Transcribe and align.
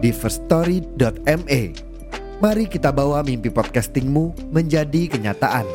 di 0.00 0.10
firststory.me. 0.10 1.62
Mari 2.40 2.64
kita 2.72 2.88
bawa 2.88 3.20
mimpi 3.20 3.52
podcastingmu 3.52 4.48
menjadi 4.48 5.12
kenyataan. 5.12 5.68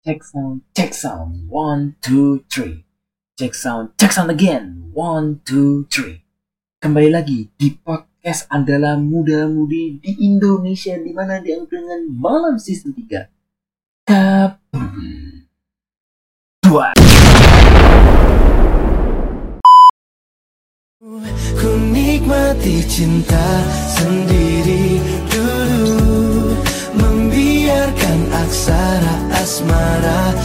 Check 0.00 0.20
sound, 0.24 0.64
check 0.76 0.92
sound, 0.92 1.48
one, 1.48 1.96
two, 2.04 2.44
three. 2.48 2.84
Check 3.40 3.56
sound, 3.56 3.96
check 3.96 4.12
sound 4.12 4.28
again, 4.28 4.92
one, 4.92 5.40
two, 5.48 5.88
three. 5.88 6.20
Kembali 6.80 7.12
lagi 7.12 7.48
di 7.60 7.76
podcast 7.76 8.48
andalan 8.48 9.04
muda-mudi 9.04 10.00
di 10.00 10.24
Indonesia 10.24 10.96
di 10.96 11.12
mana 11.12 11.40
diangkat 11.40 11.76
dengan 11.76 12.00
malam 12.08 12.56
season 12.56 12.96
3. 12.96 13.28
Kabum. 14.08 15.44
Dua. 16.64 16.96
Ku 21.00 21.70
nikmati 21.96 22.84
cinta 22.84 23.64
sendiri 23.88 25.00
dulu. 25.32 25.96
Membiarkan 26.92 28.20
aksara 28.28 29.16
asmara 29.32 30.36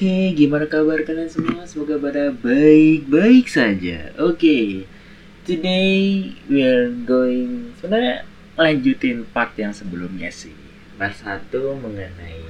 Oke, 0.00 0.32
gimana 0.32 0.64
kabar 0.64 1.04
kalian 1.04 1.28
semua? 1.28 1.68
Semoga 1.68 2.00
pada 2.00 2.32
baik-baik 2.32 3.44
saja. 3.44 4.08
Oke, 4.16 4.88
today 5.44 6.24
we 6.48 6.64
are 6.64 6.88
going 7.04 7.76
sebenarnya 7.76 8.24
lanjutin 8.56 9.28
part 9.28 9.52
yang 9.60 9.76
sebelumnya 9.76 10.32
sih. 10.32 10.56
Part 10.96 11.20
1 11.20 11.52
mengenai 11.52 12.40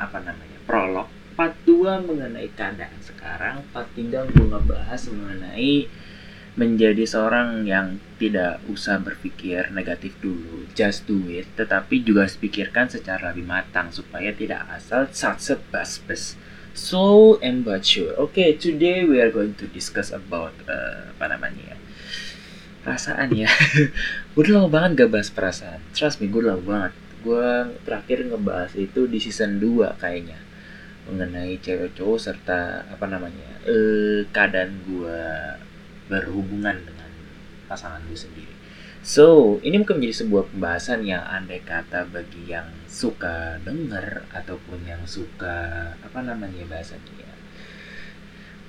apa 0.00 0.24
namanya 0.24 0.56
prolog, 0.64 1.12
part 1.36 1.52
2 1.68 2.00
mengenai 2.00 2.48
keadaan 2.56 2.96
sekarang, 3.04 3.60
part 3.76 3.92
3 3.92 4.32
gue 4.32 4.46
ngebahas 4.48 5.04
mengenai 5.12 5.84
menjadi 6.56 7.04
seorang 7.04 7.68
yang 7.68 8.00
tidak 8.16 8.64
usah 8.72 8.96
berpikir 9.04 9.68
negatif 9.68 10.16
dulu, 10.24 10.64
just 10.72 11.04
do 11.04 11.28
it, 11.28 11.44
tetapi 11.60 12.00
juga 12.00 12.24
pikirkan 12.24 12.88
secara 12.88 13.36
lebih 13.36 13.44
matang 13.44 13.92
supaya 13.92 14.32
tidak 14.32 14.64
asal 14.72 15.04
satset 15.12 15.60
bas-bas. 16.72 16.78
So 16.78 17.38
immature. 17.42 18.14
Okay, 18.30 18.54
today 18.54 19.04
we 19.04 19.20
are 19.20 19.30
going 19.30 19.54
to 19.54 19.66
discuss 19.66 20.10
about 20.10 20.54
uh, 20.68 21.10
apa 21.16 21.36
namanya 21.36 21.74
ya 21.74 21.76
perasaan 22.80 23.28
ya. 23.36 23.50
gue 24.32 24.40
udah 24.40 24.64
lama 24.64 24.68
banget 24.72 25.04
gak 25.04 25.10
bahas 25.12 25.30
perasaan. 25.30 25.80
Trust 25.92 26.24
me, 26.24 26.32
gue 26.32 26.40
udah 26.40 26.56
lama 26.56 26.64
banget. 26.64 26.92
Gue 27.20 27.48
terakhir 27.84 28.18
ngebahas 28.24 28.72
itu 28.78 29.04
di 29.04 29.20
season 29.20 29.60
2 29.60 30.00
kayaknya 30.00 30.40
mengenai 31.10 31.58
cewek 31.60 31.96
cowok 31.96 32.18
serta 32.22 32.86
apa 32.86 33.04
namanya 33.08 33.50
eh 33.66 34.24
keadaan 34.30 34.78
gue 34.86 35.18
berhubungan 36.06 36.76
dengan 36.80 37.10
pasangan 37.68 38.00
gue 38.08 38.16
sendiri. 38.16 38.49
So, 39.10 39.58
ini 39.66 39.82
mungkin 39.82 39.98
menjadi 39.98 40.22
sebuah 40.22 40.54
pembahasan 40.54 41.02
yang 41.02 41.26
andai 41.26 41.58
kata 41.66 42.06
bagi 42.14 42.46
yang 42.46 42.70
suka 42.86 43.58
denger 43.66 44.22
ataupun 44.30 44.86
yang 44.86 45.02
suka 45.02 45.90
apa 45.98 46.22
namanya 46.22 46.62
bahasanya 46.70 47.18
ya. 47.18 47.34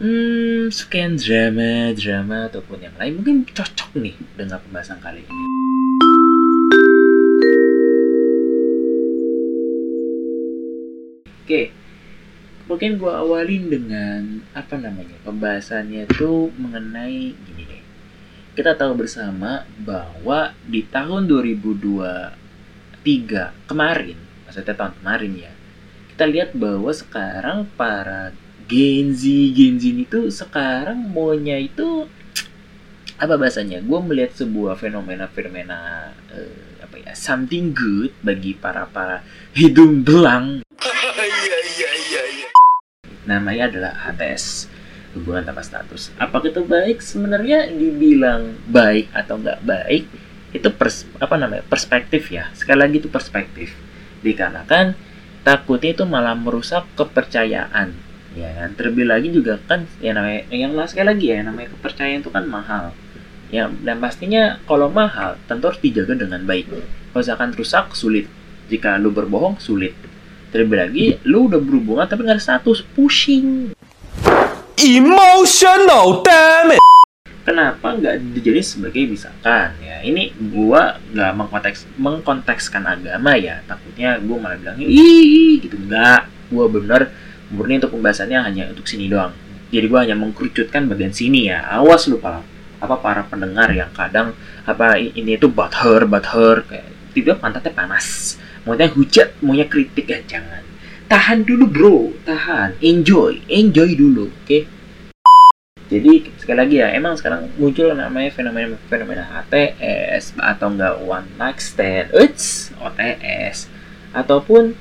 Hmm, 0.01 0.73
suka 0.73 0.97
yang 0.97 1.21
drama, 1.21 1.93
drama 1.93 2.49
ataupun 2.49 2.81
yang 2.81 2.95
lain 2.97 3.21
mungkin 3.21 3.45
cocok 3.53 3.93
nih 4.01 4.17
dengan 4.33 4.57
pembahasan 4.65 4.97
kali 4.97 5.21
ini. 5.21 5.45
Oke, 11.45 11.69
mungkin 12.65 12.97
gue 12.97 13.13
awalin 13.13 13.69
dengan 13.69 14.41
apa 14.57 14.73
namanya 14.73 15.21
pembahasannya 15.21 16.09
itu 16.09 16.49
mengenai 16.57 17.37
gini 17.37 17.63
deh. 17.69 17.80
Kita 18.51 18.75
tahu 18.75 18.99
bersama 18.99 19.63
bahwa 19.79 20.51
di 20.67 20.83
tahun 20.83 21.23
2023 21.23 22.35
kemarin, 23.63 24.19
maksudnya 24.43 24.75
tahun 24.75 24.91
kemarin 24.99 25.33
ya, 25.39 25.55
kita 26.11 26.25
lihat 26.27 26.51
bahwa 26.51 26.91
sekarang 26.91 27.63
para 27.79 28.35
Gen 28.67 29.15
Z, 29.15 29.23
Gen 29.55 29.79
Z 29.79 29.95
itu 29.95 30.27
sekarang 30.27 30.99
maunya 31.15 31.63
itu 31.63 32.11
apa 33.15 33.39
bahasanya? 33.39 33.79
Gue 33.79 34.03
melihat 34.03 34.35
sebuah 34.35 34.75
fenomena-fenomena 34.75 36.11
eh, 36.35 36.83
apa 36.83 36.99
ya, 36.99 37.15
something 37.15 37.71
good 37.71 38.11
bagi 38.19 38.51
para 38.51 38.83
para 38.83 39.23
hidung 39.55 40.03
belang 40.03 40.59
namanya 43.29 43.71
adalah 43.71 44.11
HTS 44.11 44.67
hubungan 45.15 45.43
tanpa 45.43 45.63
status. 45.63 46.11
Apakah 46.15 46.51
itu 46.51 46.63
baik? 46.63 47.03
Sebenarnya 47.03 47.67
dibilang 47.71 48.55
baik 48.67 49.11
atau 49.11 49.39
nggak 49.39 49.59
baik 49.63 50.03
itu 50.51 50.67
pers 50.75 51.07
apa 51.19 51.35
namanya 51.39 51.63
perspektif 51.67 52.31
ya. 52.31 52.51
Sekali 52.55 52.79
lagi 52.83 52.99
itu 52.99 53.07
perspektif. 53.11 53.75
Dikarenakan 54.23 54.95
takutnya 55.41 55.95
itu 55.95 56.03
malah 56.05 56.35
merusak 56.35 56.87
kepercayaan 56.95 57.95
ya 58.35 58.49
kan? 58.55 58.69
Terlebih 58.75 59.05
lagi 59.07 59.27
juga 59.31 59.59
kan 59.63 59.87
ya 59.99 60.15
namanya 60.15 60.47
yang 60.51 60.75
lah 60.75 60.87
sekali 60.87 61.11
lagi 61.11 61.25
ya 61.31 61.43
namanya 61.43 61.71
kepercayaan 61.75 62.21
itu 62.23 62.31
kan 62.31 62.45
mahal. 62.47 62.95
Ya 63.51 63.67
dan 63.67 63.99
pastinya 63.99 64.63
kalau 64.63 64.87
mahal 64.87 65.35
tentu 65.47 65.71
harus 65.71 65.81
dijaga 65.83 66.15
dengan 66.15 66.43
baik. 66.47 66.71
Kalau 66.71 67.19
misalkan 67.19 67.51
rusak 67.55 67.91
sulit. 67.95 68.27
Jika 68.71 68.95
lu 68.95 69.11
berbohong 69.11 69.59
sulit. 69.59 69.91
Terlebih 70.55 70.77
lagi 70.79 71.05
lu 71.27 71.51
udah 71.51 71.59
berhubungan 71.59 72.07
tapi 72.07 72.23
nggak 72.23 72.39
status. 72.39 72.83
Pusing 72.95 73.75
Emotional 74.81 76.25
damn 76.25 76.73
it 76.73 76.81
kenapa 77.45 77.93
nggak 77.93 78.33
dijadiin 78.33 78.65
sebagai 78.65 79.05
misalkan? 79.05 79.77
Ya 79.77 80.01
ini 80.01 80.33
gua 80.49 80.97
nggak 81.13 81.31
mengkonteks 81.37 81.79
mengkontekskan 82.01 82.89
agama 82.89 83.37
ya. 83.37 83.61
Takutnya 83.69 84.17
gua 84.25 84.41
malah 84.41 84.57
bilangnya 84.57 84.89
ih 84.89 85.61
gitu. 85.61 85.77
Nggak. 85.77 86.49
Gua 86.49 86.65
bener 86.65 87.13
murni 87.53 87.77
untuk 87.77 87.93
pembahasannya 87.93 88.41
hanya 88.41 88.63
untuk 88.73 88.89
sini 88.89 89.05
doang. 89.05 89.29
Jadi 89.69 89.85
gua 89.85 90.01
hanya 90.01 90.17
mengkerucutkan 90.17 90.89
bagian 90.89 91.13
sini 91.13 91.53
ya. 91.53 91.61
Awas 91.77 92.09
lu 92.09 92.17
apa 92.81 92.95
para 92.97 93.21
pendengar 93.29 93.69
yang 93.69 93.93
kadang 93.93 94.33
apa 94.65 94.97
ini 94.97 95.37
itu 95.37 95.45
butt 95.45 95.77
her 95.77 96.09
butt 96.09 96.25
her 96.33 96.65
kayak 96.65 96.89
tiba 97.13 97.37
pantatnya 97.37 97.69
panas. 97.69 98.33
Maunya 98.65 98.89
hujat 98.89 99.37
maunya 99.45 99.69
kritik 99.69 100.09
ya. 100.09 100.25
Jangan 100.25 100.70
tahan 101.11 101.43
dulu 101.43 101.65
bro. 101.67 101.97
Tahan. 102.23 102.79
Enjoy. 102.79 103.43
Enjoy 103.51 103.99
dulu 103.99 104.31
oke? 104.31 104.59
Jadi 105.91 106.31
sekali 106.39 106.55
lagi 106.55 106.75
ya 106.79 106.87
emang 106.95 107.19
sekarang 107.19 107.51
muncul 107.59 107.91
namanya 107.91 108.31
fenomena 108.31 108.79
fenomena 108.87 109.27
HTS 109.27 110.39
atau 110.39 110.71
enggak 110.71 110.95
one 111.03 111.27
night 111.35 111.59
stand. 111.59 112.15
Uts, 112.15 112.71
OTS 112.79 113.67
ataupun 114.15 114.71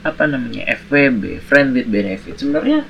apa 0.00 0.24
namanya 0.24 0.64
FWB 0.88 1.44
friend 1.44 1.76
with 1.76 1.92
benefit. 1.92 2.40
Sebenarnya 2.40 2.88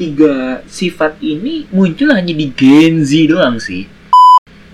tiga 0.00 0.64
sifat 0.64 1.20
ini 1.20 1.68
muncul 1.68 2.16
hanya 2.16 2.32
di 2.32 2.48
Gen 2.48 3.04
Z 3.04 3.28
doang 3.28 3.60
sih. 3.60 3.84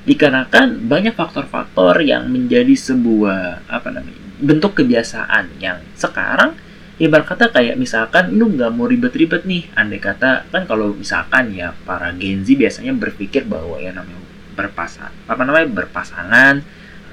Dikarenakan 0.07 0.87
banyak 0.87 1.19
faktor-faktor 1.19 2.07
yang 2.07 2.31
menjadi 2.31 2.79
sebuah 2.79 3.67
apa 3.67 3.91
namanya 3.91 4.23
bentuk 4.39 4.79
kebiasaan 4.79 5.59
yang 5.59 5.83
sekarang 5.99 6.55
ibarat 6.99 7.27
kata 7.31 7.55
kayak 7.55 7.79
misalkan 7.79 8.35
lu 8.35 8.51
nggak 8.55 8.71
mau 8.75 8.91
ribet-ribet 8.91 9.47
nih. 9.47 9.71
Andai 9.79 10.03
kata 10.03 10.51
kan 10.51 10.67
kalau 10.67 10.95
misalkan 10.95 11.55
ya 11.55 11.73
para 11.87 12.11
Gen 12.19 12.43
Z 12.43 12.59
biasanya 12.59 12.93
berpikir 12.95 13.47
bahwa 13.47 13.79
ya 13.79 13.95
namanya 13.95 14.27
berpasangan 14.59 15.15
apa 15.31 15.43
namanya 15.47 15.71
berpasangan 15.71 16.55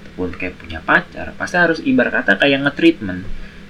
ataupun 0.01 0.33
kayak 0.33 0.57
punya 0.57 0.81
pacar 0.81 1.37
pasti 1.37 1.61
harus 1.61 1.79
ibarat 1.85 2.25
kata 2.25 2.41
kayak 2.41 2.65
nge-treatment. 2.65 3.23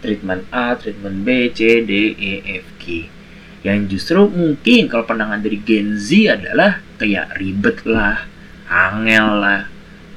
Treatment 0.05 0.45
A, 0.53 0.77
treatment 0.77 1.25
B, 1.25 1.49
C, 1.49 1.81
D, 1.81 2.13
E, 2.13 2.61
F, 2.61 2.77
G. 2.77 3.09
Yang 3.65 3.97
justru 3.97 4.29
mungkin 4.29 4.85
kalau 4.85 5.01
pandangan 5.01 5.41
dari 5.41 5.57
Gen 5.65 5.97
Z 5.97 6.13
adalah 6.29 6.77
kayak 7.01 7.41
ribet 7.41 7.81
lah 7.89 8.29
angel 8.69 9.41
lah 9.41 9.61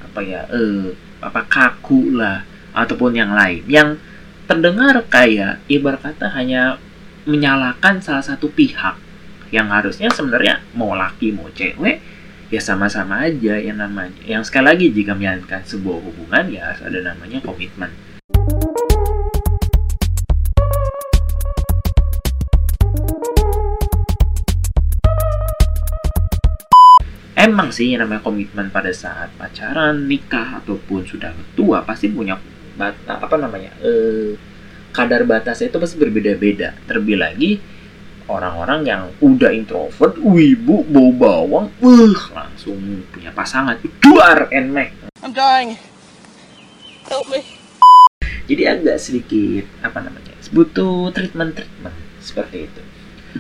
apa 0.05 0.21
ya 0.25 0.45
eh 0.53 0.93
apa 1.25 1.41
kaku 1.49 2.13
lah 2.13 2.45
ataupun 2.77 3.17
yang 3.17 3.33
lain. 3.33 3.65
Yang 3.65 3.97
terdengar 4.49 4.97
kayak 5.13 5.61
ibarat 5.69 6.01
kata 6.01 6.33
hanya 6.33 6.81
menyalahkan 7.29 8.01
salah 8.01 8.25
satu 8.25 8.49
pihak 8.49 8.97
yang 9.53 9.69
harusnya 9.69 10.09
sebenarnya 10.09 10.65
mau 10.73 10.97
laki 10.97 11.37
mau 11.37 11.53
cewek 11.53 12.01
ya 12.49 12.57
sama-sama 12.57 13.29
aja 13.29 13.61
yang 13.61 13.77
namanya. 13.77 14.17
Yang 14.25 14.49
sekali 14.49 14.73
lagi 14.73 14.87
jika 14.89 15.13
menjalankan 15.13 15.61
sebuah 15.69 16.01
hubungan 16.01 16.45
ya 16.49 16.73
harus 16.73 16.81
ada 16.81 17.13
namanya 17.13 17.45
komitmen. 17.45 17.93
Emang 27.37 27.69
sih 27.69 27.93
yang 27.93 28.09
namanya 28.09 28.25
komitmen 28.25 28.73
pada 28.73 28.97
saat 28.97 29.29
pacaran 29.37 30.09
nikah 30.09 30.65
ataupun 30.65 31.05
sudah 31.05 31.37
tua 31.53 31.85
pasti 31.85 32.09
punya 32.09 32.41
bata, 32.79 33.19
apa 33.19 33.35
namanya 33.35 33.75
eh 33.83 34.39
kadar 34.95 35.27
batasnya 35.27 35.69
itu 35.69 35.79
pasti 35.83 35.97
berbeda-beda 35.99 36.79
terlebih 36.87 37.19
lagi 37.19 37.51
orang-orang 38.31 38.81
yang 38.87 39.03
udah 39.19 39.51
introvert 39.51 40.15
wibu 40.23 40.87
bau 40.87 41.11
bawang 41.13 41.67
uh 41.83 42.19
langsung 42.33 42.79
punya 43.11 43.35
pasangan 43.35 43.77
duar 43.99 44.47
and 44.55 44.71
make 44.71 44.95
I'm 45.19 45.35
dying. 45.35 45.75
Help 47.11 47.27
me. 47.27 47.43
jadi 48.49 48.79
agak 48.79 49.03
sedikit 49.03 49.67
apa 49.83 49.99
namanya 50.01 50.33
butuh 50.49 51.13
treatment 51.13 51.59
treatment 51.59 51.97
seperti 52.25 52.65
itu 52.65 52.81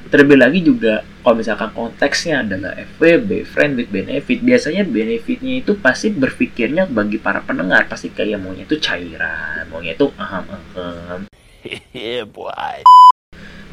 terlebih 0.07 0.39
lagi 0.39 0.61
juga 0.63 1.03
kalau 1.23 1.37
misalkan 1.37 1.71
konteksnya 1.75 2.47
adalah 2.47 2.79
FWB 2.97 3.43
friend 3.43 3.73
with 3.75 3.91
benefit 3.91 4.39
biasanya 4.41 4.87
benefitnya 4.87 5.61
itu 5.61 5.75
pasti 5.79 6.15
berpikirnya 6.15 6.87
bagi 6.87 7.19
para 7.19 7.43
pendengar. 7.43 7.91
Pasti 7.91 8.15
kayak 8.15 8.39
maunya 8.39 8.63
itu 8.63 8.79
cairan 8.79 9.67
maunya 9.69 9.99
itu 9.99 10.07
aham 10.15 10.45
aham. 10.47 11.21
Yeah, 11.91 12.25
boy. 12.25 12.87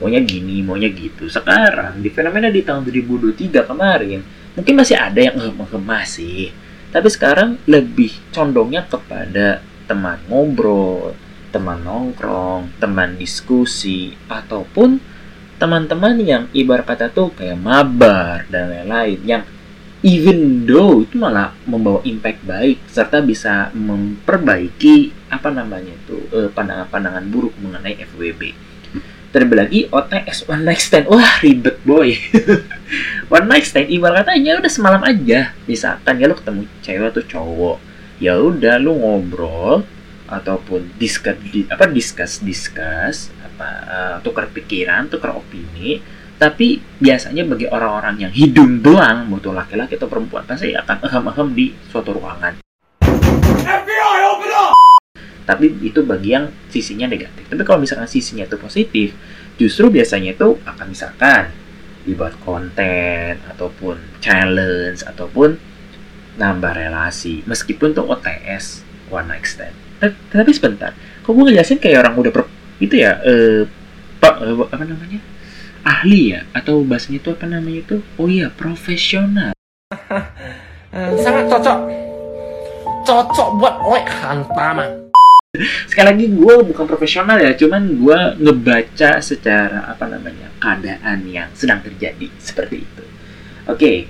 maunya 0.02 0.20
gini 0.26 0.66
maunya 0.66 0.92
gitu. 0.92 1.30
Sekarang 1.30 2.02
di 2.02 2.10
fenomena 2.12 2.50
di 2.50 2.66
tahun 2.66 2.84
2023 2.84 3.64
kemarin 3.64 4.20
mungkin 4.56 4.74
masih 4.80 4.96
ada 4.96 5.20
yang 5.20 5.36
aham 5.36 5.84
masih 5.84 6.50
tapi 6.96 7.12
sekarang 7.12 7.60
lebih 7.68 8.16
condongnya 8.32 8.88
kepada 8.88 9.60
teman 9.84 10.16
ngobrol 10.32 11.12
teman 11.52 11.84
nongkrong 11.84 12.72
teman 12.80 13.20
diskusi 13.20 14.16
ataupun 14.32 15.00
teman-teman 15.56 16.20
yang 16.20 16.44
ibarat 16.52 16.84
kata 16.84 17.08
tuh 17.12 17.32
kayak 17.32 17.56
mabar 17.56 18.44
dan 18.52 18.72
lain-lain 18.72 19.20
yang 19.24 19.44
even 20.06 20.68
though 20.70 21.02
itu 21.02 21.18
malah 21.18 21.56
membawa 21.66 22.04
impact 22.06 22.46
baik 22.46 22.78
serta 22.86 23.24
bisa 23.26 23.74
memperbaiki 23.74 25.10
apa 25.34 25.50
namanya 25.50 25.96
itu 25.96 26.22
eh, 26.30 26.50
pandangan-pandangan 26.54 27.26
buruk 27.32 27.56
mengenai 27.58 27.98
FWB. 28.04 28.54
Terlebih 29.34 29.58
lagi 29.58 29.80
OTS 29.92 30.48
one 30.48 30.64
night 30.64 30.80
stand 30.80 31.12
wah 31.12 31.42
ribet 31.44 31.82
boy. 31.84 32.16
one 33.36 33.48
night 33.50 33.68
stand 33.68 33.92
ibarat 33.92 34.24
katanya 34.24 34.62
udah 34.62 34.72
semalam 34.72 35.02
aja. 35.04 35.52
Misalkan 35.68 36.22
ya 36.22 36.30
lu 36.30 36.38
ketemu 36.38 36.62
cewek 36.80 37.10
atau 37.12 37.24
cowok, 37.26 37.78
ya 38.22 38.40
udah 38.40 38.80
lu 38.80 38.96
ngobrol 38.96 39.84
ataupun 40.26 40.96
discuss 40.98 41.38
di, 41.52 41.70
apa 41.70 41.86
discuss 41.86 42.42
discuss 42.42 43.30
apa 43.56 43.70
uh, 43.88 44.16
tukar 44.20 44.52
pikiran 44.52 45.08
tukar 45.08 45.32
opini. 45.32 46.04
Tapi 46.36 46.84
biasanya 47.00 47.48
bagi 47.48 47.64
orang-orang 47.64 48.28
yang 48.28 48.32
hidung 48.36 48.84
belang 48.84 49.32
itu 49.32 49.56
laki-laki 49.56 49.96
atau 49.96 50.12
perempuan 50.12 50.44
pasti 50.44 50.76
akan 50.76 51.08
ehem-ehem 51.08 51.48
di 51.56 51.66
suatu 51.88 52.12
ruangan. 52.12 52.60
Tapi 55.48 55.66
itu 55.80 56.04
bagi 56.04 56.36
yang 56.36 56.52
sisinya 56.68 57.08
negatif. 57.08 57.48
Tapi 57.48 57.64
kalau 57.64 57.80
misalkan 57.80 58.12
sisinya 58.12 58.44
itu 58.44 58.60
positif 58.60 59.16
justru 59.56 59.88
biasanya 59.88 60.36
itu 60.36 60.60
akan 60.68 60.86
misalkan 60.92 61.56
dibuat 62.04 62.36
konten 62.44 63.40
ataupun 63.56 64.20
challenge 64.20 65.08
ataupun 65.08 65.56
nambah 66.36 66.74
relasi. 66.76 67.48
Meskipun 67.48 67.96
tuh 67.96 68.12
OTS 68.12 68.84
one 69.08 69.32
night 69.32 69.48
stand. 69.48 69.72
Ta- 70.04 70.20
tapi 70.36 70.52
sebentar 70.52 70.92
kok 71.26 71.32
gue 71.34 71.44
ngejelasin 71.48 71.80
kayak 71.80 72.06
orang 72.06 72.20
udah 72.20 72.34
itu 72.82 72.96
ya 73.00 73.20
eh 73.24 73.64
pak 74.20 74.36
eh, 74.42 74.56
apa 74.56 74.84
namanya? 74.84 75.20
Ahli 75.86 76.34
ya? 76.34 76.42
Atau 76.52 76.82
bahasanya 76.82 77.22
itu 77.22 77.30
apa 77.30 77.46
namanya 77.46 77.80
itu? 77.86 77.96
Oh 78.18 78.28
iya 78.28 78.52
profesional. 78.52 79.54
Eh, 80.96 81.12
sangat 81.20 81.52
cocok. 81.52 81.92
Cocok 83.04 83.48
buat 83.60 83.76
oek 83.84 84.08
hantama. 84.24 85.06
sekali 85.90 86.08
lagi 86.08 86.26
gue 86.32 86.56
bukan 86.72 86.86
profesional 86.88 87.40
ya 87.40 87.56
cuman 87.56 88.00
gue 88.00 88.20
ngebaca 88.44 89.20
secara 89.24 89.88
apa 89.88 90.06
namanya 90.08 90.52
keadaan 90.60 91.28
yang 91.28 91.50
sedang 91.56 91.84
terjadi 91.84 92.28
seperti 92.40 92.84
itu. 92.84 93.04
Oke 93.68 94.08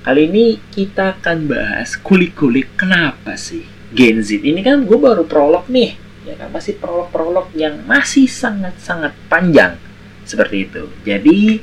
kali 0.00 0.32
ini 0.32 0.44
kita 0.72 1.20
akan 1.20 1.44
bahas 1.44 1.92
kulik-kulik 2.00 2.72
kenapa 2.76 3.36
sih 3.36 3.68
Gen 3.92 4.24
Z? 4.24 4.40
Ini 4.40 4.60
kan 4.64 4.86
gue 4.86 4.98
baru 4.98 5.26
prolog 5.28 5.68
nih 5.68 6.09
ya 6.24 6.34
kan? 6.36 6.48
Masih 6.52 6.76
prolog-prolog 6.76 7.52
yang 7.56 7.80
masih 7.84 8.26
sangat-sangat 8.28 9.12
panjang 9.30 9.76
seperti 10.24 10.68
itu. 10.68 10.88
Jadi 11.02 11.60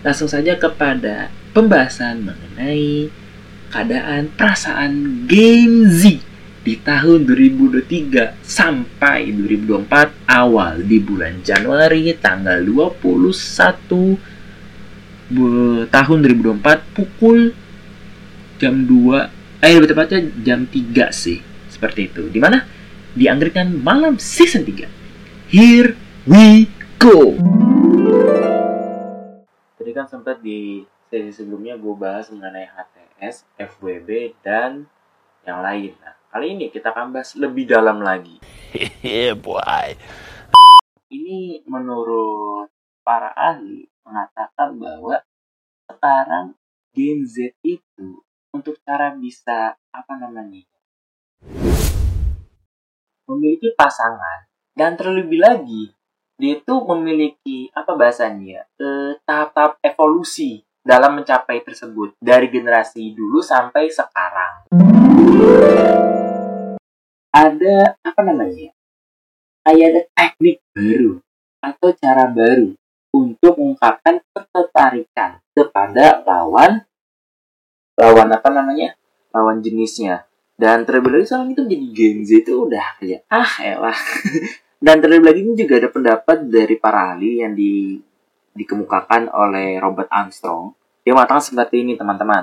langsung 0.00 0.30
saja 0.30 0.54
kepada 0.54 1.28
pembahasan 1.50 2.22
mengenai 2.22 3.10
keadaan 3.72 4.30
perasaan 4.32 5.24
Gen 5.26 5.90
Z 5.90 6.22
di 6.66 6.74
tahun 6.82 7.26
2023 7.30 8.42
sampai 8.42 9.30
2024 9.30 10.26
awal 10.26 10.82
di 10.82 10.98
bulan 10.98 11.38
Januari 11.46 12.10
tanggal 12.18 12.58
21 12.58 14.18
bu- 15.30 15.86
tahun 15.86 16.18
2024 16.26 16.82
pukul 16.94 17.54
jam 18.58 18.74
2 18.82 19.62
eh 19.62 19.72
lebih 19.78 19.94
tepatnya 19.94 20.20
jam 20.42 20.66
3 20.66 21.10
sih 21.14 21.38
seperti 21.70 22.10
itu. 22.10 22.26
Di 22.34 22.38
di 23.16 23.32
Anglikan 23.32 23.80
malam 23.80 24.20
season 24.20 24.60
3 24.68 24.84
here 25.48 25.96
we 26.28 26.68
go 27.00 27.32
tadi 29.80 29.90
kan 29.96 30.04
sempat 30.04 30.44
di 30.44 30.84
sesi 31.08 31.32
sebelumnya 31.32 31.78
gue 31.78 31.94
bahas 31.94 32.28
mengenai 32.34 32.66
HTS, 32.66 33.46
FWB, 33.56 34.34
dan 34.42 34.90
yang 35.46 35.62
lain. 35.62 35.94
Nah, 36.02 36.18
kali 36.34 36.58
ini 36.58 36.66
kita 36.74 36.90
akan 36.90 37.14
bahas 37.14 37.38
lebih 37.38 37.70
dalam 37.70 38.02
lagi. 38.02 38.42
yeah, 39.06 39.38
boy. 39.38 39.94
Ini 41.06 41.62
menurut 41.70 42.66
para 43.06 43.30
ahli 43.38 43.86
mengatakan 44.02 44.74
bahwa 44.74 45.22
sekarang 45.86 46.58
Gen 46.90 47.22
Z 47.22 47.54
itu 47.62 48.26
untuk 48.50 48.74
cara 48.82 49.14
bisa 49.14 49.78
apa 49.94 50.12
namanya 50.18 50.66
memiliki 53.26 53.74
pasangan 53.74 54.46
dan 54.78 54.94
terlebih 54.94 55.42
lagi 55.42 55.92
dia 56.36 56.60
itu 56.60 56.74
memiliki 56.84 57.72
apa 57.72 57.96
bahasanya 57.96 58.68
eh, 58.76 59.16
tahap-tahap 59.24 59.80
evolusi 59.80 60.66
dalam 60.86 61.18
mencapai 61.18 61.64
tersebut 61.64 62.14
dari 62.20 62.46
generasi 62.46 63.10
dulu 63.16 63.42
sampai 63.42 63.90
sekarang. 63.90 64.70
Ada 67.32 67.98
apa 68.04 68.20
namanya 68.22 68.70
kayak 69.66 69.86
ada 69.90 70.02
teknik 70.14 70.62
baru 70.76 71.18
atau 71.58 71.90
cara 71.98 72.30
baru 72.30 72.70
untuk 73.16 73.52
mengungkapkan 73.58 74.22
ketertarikan 74.30 75.40
kepada 75.56 76.22
lawan 76.22 76.84
lawan 77.96 78.28
apa 78.28 78.48
namanya 78.52 78.94
lawan 79.32 79.64
jenisnya 79.64 80.25
dan 80.56 80.88
terlebih 80.88 81.12
lagi 81.12 81.28
sekarang 81.28 81.52
itu 81.52 81.62
jadi 81.68 81.86
Gen 81.92 82.18
Z 82.24 82.30
itu 82.48 82.52
udah 82.56 82.96
kayak 82.96 83.28
ah 83.28 83.52
elah 83.60 83.98
dan 84.84 84.96
terlebih 85.04 85.28
lagi 85.28 85.40
ini 85.44 85.52
juga 85.52 85.74
ada 85.76 85.88
pendapat 85.92 86.48
dari 86.48 86.76
para 86.80 87.12
ahli 87.12 87.44
yang 87.44 87.52
di 87.52 88.00
dikemukakan 88.56 89.28
oleh 89.36 89.76
Robert 89.76 90.08
Armstrong 90.08 90.72
dia 91.04 91.12
mengatakan 91.12 91.44
seperti 91.44 91.84
ini 91.84 91.92
teman-teman 92.00 92.40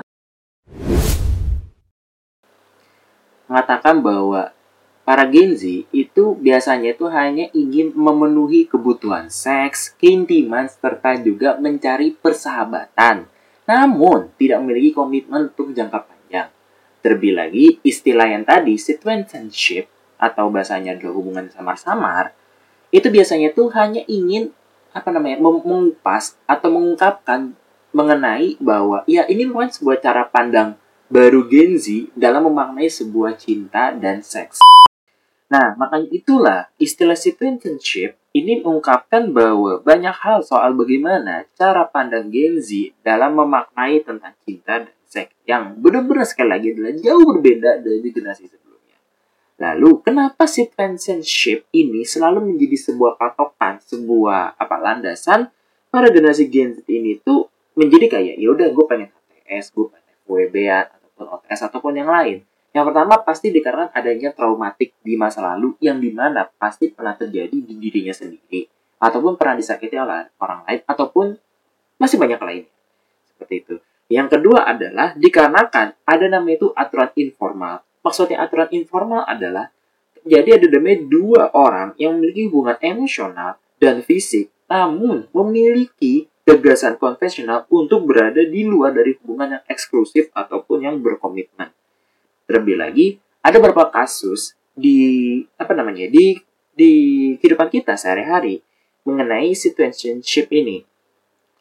mengatakan 3.50 3.98
bahwa 3.98 4.54
para 5.02 5.26
Gen 5.26 5.58
Z 5.58 5.90
itu 5.90 6.24
biasanya 6.38 6.94
itu 6.94 7.10
hanya 7.10 7.50
ingin 7.52 7.92
memenuhi 7.92 8.64
kebutuhan 8.70 9.28
seks, 9.28 9.92
keintiman, 10.00 10.64
serta 10.66 11.20
juga 11.20 11.60
mencari 11.60 12.16
persahabatan. 12.16 13.28
Namun, 13.68 14.32
tidak 14.40 14.64
memiliki 14.64 14.96
komitmen 14.96 15.52
untuk 15.52 15.76
jangka 15.76 16.08
panjang. 16.08 16.13
Terlebih 17.04 17.36
lagi, 17.36 17.66
istilah 17.84 18.24
yang 18.24 18.48
tadi, 18.48 18.80
situationship, 18.80 19.92
atau 20.16 20.48
bahasanya 20.48 20.96
adalah 20.96 21.14
hubungan 21.20 21.52
samar-samar, 21.52 22.32
itu 22.88 23.12
biasanya 23.12 23.52
tuh 23.52 23.68
hanya 23.76 24.00
ingin 24.08 24.56
apa 24.96 25.12
namanya 25.12 25.36
mengupas 25.36 26.40
atau 26.48 26.72
mengungkapkan 26.72 27.52
mengenai 27.92 28.56
bahwa 28.56 29.04
ya 29.04 29.28
ini 29.28 29.44
bukan 29.44 29.68
sebuah 29.68 30.00
cara 30.00 30.24
pandang 30.32 30.80
baru 31.12 31.44
Gen 31.44 31.76
Z 31.76 32.14
dalam 32.16 32.48
memaknai 32.48 32.88
sebuah 32.88 33.36
cinta 33.36 33.92
dan 33.92 34.24
seks. 34.24 34.64
Nah, 35.52 35.76
makanya 35.76 36.08
itulah 36.08 36.60
istilah 36.80 37.18
situationship 37.18 38.16
ini 38.34 38.64
mengungkapkan 38.64 39.30
bahwa 39.30 39.78
banyak 39.84 40.16
hal 40.24 40.42
soal 40.42 40.74
bagaimana 40.74 41.46
cara 41.54 41.84
pandang 41.86 42.32
Gen 42.32 42.58
Z 42.58 42.96
dalam 43.04 43.36
memaknai 43.36 44.02
tentang 44.02 44.34
cinta 44.42 44.88
dan 44.88 44.94
yang 45.46 45.78
benar-benar 45.78 46.26
sekali 46.26 46.50
lagi 46.50 46.66
adalah 46.74 46.94
jauh 46.98 47.24
berbeda 47.36 47.70
dari 47.82 48.08
generasi 48.10 48.50
sebelumnya. 48.50 48.98
Lalu, 49.60 50.02
kenapa 50.02 50.44
situationship 50.50 51.70
ini 51.70 52.02
selalu 52.02 52.54
menjadi 52.54 52.74
sebuah 52.74 53.14
patokan, 53.14 53.78
sebuah 53.78 54.58
apa 54.58 54.76
landasan 54.82 55.50
para 55.88 56.10
generasi 56.10 56.50
Gen 56.50 56.74
Z 56.74 56.82
ini 56.90 57.22
tuh 57.22 57.46
menjadi 57.78 58.18
kayak 58.18 58.34
ya 58.38 58.48
udah 58.50 58.68
gue 58.74 58.84
pengen 58.90 59.08
HTS, 59.10 59.70
gue 59.74 59.86
pengen 59.86 60.14
FWB 60.26 60.54
ataupun 60.70 61.26
OTS 61.38 61.60
ataupun 61.70 61.92
yang 61.94 62.10
lain 62.10 62.42
yang 62.74 62.90
pertama 62.90 63.22
pasti 63.22 63.54
dikarenakan 63.54 63.94
adanya 63.94 64.34
traumatik 64.34 64.98
di 64.98 65.14
masa 65.14 65.38
lalu 65.54 65.78
yang 65.78 66.02
di 66.02 66.10
mana 66.10 66.42
pasti 66.58 66.90
pernah 66.90 67.14
terjadi 67.14 67.54
di 67.54 67.78
dirinya 67.78 68.10
sendiri 68.10 68.66
ataupun 68.98 69.38
pernah 69.38 69.54
disakiti 69.54 69.94
oleh 69.94 70.26
orang 70.42 70.66
lain 70.66 70.82
ataupun 70.82 71.38
masih 72.02 72.18
banyak 72.18 72.40
lain 72.42 72.64
seperti 73.30 73.54
itu. 73.62 73.74
Yang 74.08 74.38
kedua 74.38 74.68
adalah 74.68 75.16
dikarenakan 75.16 75.96
ada 76.04 76.26
namanya 76.28 76.56
itu 76.60 76.68
aturan 76.76 77.10
informal. 77.16 77.80
Maksudnya 78.04 78.44
aturan 78.44 78.68
informal 78.72 79.24
adalah 79.24 79.72
jadi 80.24 80.60
ada 80.60 80.66
namanya 80.68 81.04
dua 81.08 81.42
orang 81.52 81.92
yang 82.00 82.16
memiliki 82.16 82.48
hubungan 82.48 82.76
emosional 82.80 83.60
dan 83.80 84.00
fisik 84.00 84.52
namun 84.68 85.28
memiliki 85.32 86.28
gagasan 86.44 87.00
konvensional 87.00 87.64
untuk 87.72 88.04
berada 88.04 88.44
di 88.44 88.64
luar 88.64 88.92
dari 88.92 89.16
hubungan 89.20 89.60
yang 89.60 89.64
eksklusif 89.68 90.28
ataupun 90.36 90.84
yang 90.84 90.96
berkomitmen. 91.00 91.72
Terlebih 92.44 92.76
lagi, 92.76 93.06
ada 93.40 93.56
beberapa 93.60 93.88
kasus 93.88 94.52
di 94.76 95.40
apa 95.56 95.72
namanya 95.72 96.04
di 96.08 96.36
di 96.74 96.92
kehidupan 97.40 97.72
kita 97.72 97.96
sehari-hari 97.96 98.60
mengenai 99.08 99.52
situationship 99.56 100.52
ini. 100.52 100.84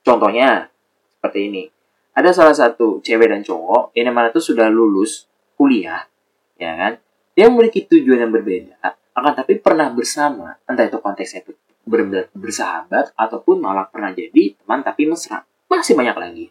Contohnya 0.03 0.67
seperti 1.15 1.39
ini. 1.47 1.63
Ada 2.13 2.29
salah 2.29 2.55
satu 2.55 3.01
cewek 3.01 3.29
dan 3.29 3.41
cowok 3.41 3.93
yang 3.97 4.13
mana 4.13 4.29
tuh 4.29 4.41
sudah 4.41 4.69
lulus 4.69 5.25
kuliah, 5.57 6.05
ya 6.61 6.73
kan? 6.77 6.93
Dia 7.33 7.49
memiliki 7.49 7.89
tujuan 7.89 8.29
yang 8.29 8.33
berbeda, 8.33 8.77
akan 9.17 9.33
tapi 9.33 9.57
pernah 9.57 9.89
bersama, 9.89 10.57
entah 10.69 10.85
itu 10.85 11.01
konteksnya 11.01 11.41
itu 11.41 11.57
benar 11.83 12.31
bersahabat 12.31 13.11
ataupun 13.17 13.59
malah 13.59 13.89
pernah 13.89 14.13
jadi 14.13 14.55
teman 14.55 14.81
tapi 14.81 15.09
mesra. 15.09 15.43
Masih 15.67 15.97
banyak 15.97 16.15
lagi. 16.15 16.45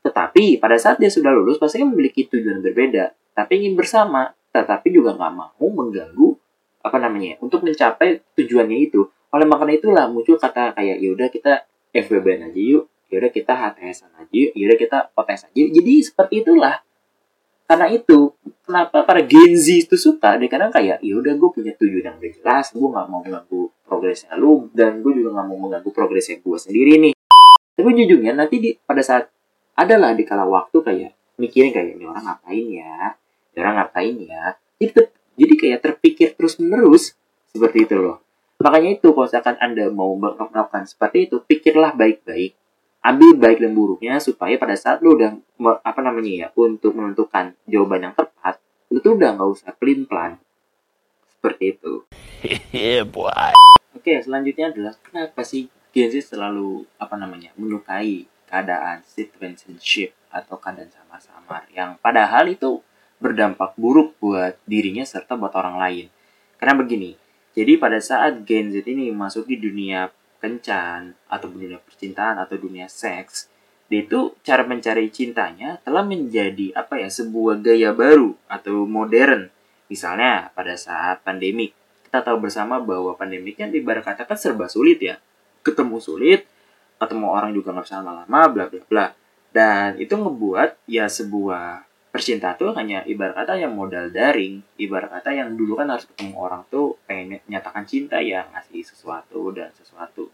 Tetapi 0.00 0.56
pada 0.56 0.78
saat 0.80 0.96
dia 0.96 1.12
sudah 1.12 1.34
lulus 1.34 1.60
pasti 1.60 1.82
kan 1.82 1.92
memiliki 1.92 2.24
tujuan 2.24 2.64
berbeda 2.64 3.12
tapi 3.36 3.60
ingin 3.60 3.76
bersama, 3.76 4.32
tetapi 4.50 4.88
juga 4.90 5.14
nggak 5.14 5.32
mau 5.36 5.68
mengganggu 5.68 6.28
apa 6.80 6.96
namanya 6.96 7.36
untuk 7.44 7.60
mencapai 7.60 8.24
tujuannya 8.34 8.78
itu. 8.80 9.04
Oleh 9.30 9.46
makanya 9.46 9.74
itulah 9.78 10.04
muncul 10.10 10.40
kata 10.40 10.74
kayak 10.74 10.98
yaudah 10.98 11.28
kita 11.28 11.68
FBB 11.92 12.40
aja 12.40 12.50
yuk, 12.56 12.88
yaudah 13.10 13.30
kita 13.30 13.52
HTS 13.52 14.06
aja 14.06 14.22
yuk, 14.30 14.52
yaudah 14.54 14.78
kita 14.78 14.98
OTS 15.18 15.50
aja. 15.50 15.62
Jadi 15.66 15.92
seperti 16.00 16.34
itulah. 16.46 16.80
Karena 17.70 17.86
itu, 17.86 18.34
kenapa 18.66 19.06
para 19.06 19.22
Gen 19.22 19.54
Z 19.54 19.86
itu 19.86 19.94
suka? 19.94 20.34
Dia 20.34 20.50
kadang 20.50 20.74
kayak, 20.74 21.02
yaudah 21.06 21.38
gue 21.38 21.50
punya 21.54 21.70
tujuan 21.78 22.02
yang 22.02 22.16
udah 22.18 22.32
jelas, 22.34 22.74
gue 22.74 22.82
nggak 22.82 23.06
mau 23.06 23.22
mengganggu 23.22 23.62
progresnya 23.86 24.34
lu, 24.34 24.66
dan 24.74 24.98
gue 25.02 25.12
juga 25.14 25.38
nggak 25.38 25.46
mau 25.46 25.58
mengganggu 25.70 25.90
progresnya 25.94 26.42
gue 26.42 26.58
sendiri 26.58 26.98
nih. 26.98 27.14
Tapi 27.78 27.88
jujurnya 27.94 28.34
nanti 28.34 28.58
di 28.58 28.70
pada 28.74 29.06
saat 29.06 29.30
adalah 29.78 30.18
di 30.18 30.26
kala 30.26 30.50
waktu 30.50 30.82
kayak 30.82 31.38
mikirin 31.38 31.70
kayak 31.70 31.94
ini 31.94 32.10
orang 32.10 32.26
ngapain 32.26 32.66
ya, 32.74 33.14
orang 33.56 33.74
ngapain 33.82 34.16
ya 34.18 34.42
ter, 34.88 35.12
jadi 35.36 35.54
kayak 35.56 35.78
terpikir 35.84 36.28
terus 36.32 36.56
menerus 36.56 37.12
seperti 37.52 37.84
itu 37.84 37.96
loh 38.00 38.24
makanya 38.60 38.96
itu 38.96 39.12
kalau 39.12 39.26
misalkan 39.28 39.56
anda 39.60 39.88
mau 39.92 40.12
melakukan 40.16 40.84
seperti 40.88 41.28
itu 41.28 41.40
pikirlah 41.44 41.96
baik-baik 41.96 42.56
ambil 43.00 43.36
baik 43.36 43.58
dan 43.64 43.72
buruknya 43.72 44.20
supaya 44.20 44.60
pada 44.60 44.76
saat 44.76 45.00
lu 45.00 45.16
udah 45.16 45.36
apa 45.80 46.00
namanya 46.04 46.30
ya 46.30 46.46
untuk 46.56 46.92
menentukan 46.96 47.56
jawaban 47.64 48.10
yang 48.10 48.14
tepat 48.16 48.60
lu 48.92 49.00
tuh 49.00 49.16
udah 49.16 49.36
nggak 49.36 49.50
usah 49.50 49.72
pelin 49.76 50.04
plan 50.04 50.36
seperti 51.32 51.78
itu 51.78 51.92
yeah, 52.76 53.04
boy. 53.04 53.56
oke 53.96 54.12
selanjutnya 54.20 54.72
adalah 54.72 54.94
kenapa 55.00 55.40
sih 55.42 55.72
Gen 55.90 56.12
Z 56.12 56.36
selalu 56.36 56.86
apa 57.00 57.16
namanya 57.16 57.50
menyukai 57.56 58.28
keadaan 58.46 59.02
situationship 59.08 60.12
atau 60.30 60.60
keadaan 60.60 60.92
sama-sama 60.92 61.64
yang 61.72 61.98
padahal 61.98 62.46
itu 62.46 62.84
berdampak 63.20 63.76
buruk 63.76 64.16
buat 64.18 64.56
dirinya 64.64 65.04
serta 65.04 65.36
buat 65.36 65.52
orang 65.52 65.76
lain. 65.76 66.06
Karena 66.56 66.74
begini, 66.80 67.14
jadi 67.52 67.76
pada 67.76 68.00
saat 68.00 68.42
Gen 68.48 68.72
Z 68.72 68.88
ini 68.88 69.12
masuk 69.12 69.44
di 69.46 69.60
dunia 69.60 70.08
kencan 70.40 71.14
atau 71.28 71.46
dunia 71.52 71.76
percintaan 71.78 72.40
atau 72.40 72.56
dunia 72.56 72.88
seks, 72.88 73.52
dia 73.90 74.06
itu 74.06 74.38
cara 74.46 74.62
mencari 74.62 75.10
cintanya 75.10 75.82
telah 75.82 76.06
menjadi 76.06 76.70
apa 76.78 77.02
ya 77.02 77.10
sebuah 77.10 77.58
gaya 77.60 77.90
baru 77.90 78.38
atau 78.46 78.86
modern. 78.86 79.50
Misalnya 79.90 80.54
pada 80.54 80.78
saat 80.78 81.20
pandemik, 81.26 81.74
kita 82.06 82.22
tahu 82.22 82.38
bersama 82.46 82.78
bahwa 82.78 83.18
pandemiknya 83.18 83.66
ibarat 83.74 84.06
kata 84.06 84.24
kan 84.24 84.38
serba 84.38 84.70
sulit 84.70 85.02
ya. 85.02 85.18
Ketemu 85.66 85.98
sulit, 85.98 86.46
ketemu 87.02 87.26
orang 87.34 87.50
juga 87.50 87.74
nggak 87.74 87.84
bisa 87.90 87.98
lama-lama, 87.98 88.40
bla 88.48 88.64
bla 88.70 88.82
bla. 88.86 89.06
Dan 89.50 89.98
itu 89.98 90.14
ngebuat 90.14 90.86
ya 90.86 91.10
sebuah 91.10 91.89
percintaan 92.10 92.58
tuh 92.58 92.74
hanya 92.74 93.06
ibarat 93.06 93.38
kata 93.38 93.58
yang 93.58 93.72
modal 93.74 94.10
daring. 94.10 94.62
Ibarat 94.76 95.10
kata 95.14 95.30
yang 95.34 95.54
dulu 95.54 95.78
kan 95.78 95.90
harus 95.90 96.06
ketemu 96.10 96.34
orang 96.36 96.62
tuh 96.68 96.98
pengen 97.06 97.38
nyatakan 97.46 97.86
cinta 97.86 98.18
ya 98.18 98.46
ngasih 98.50 98.82
sesuatu 98.82 99.54
dan 99.54 99.70
sesuatu. 99.74 100.28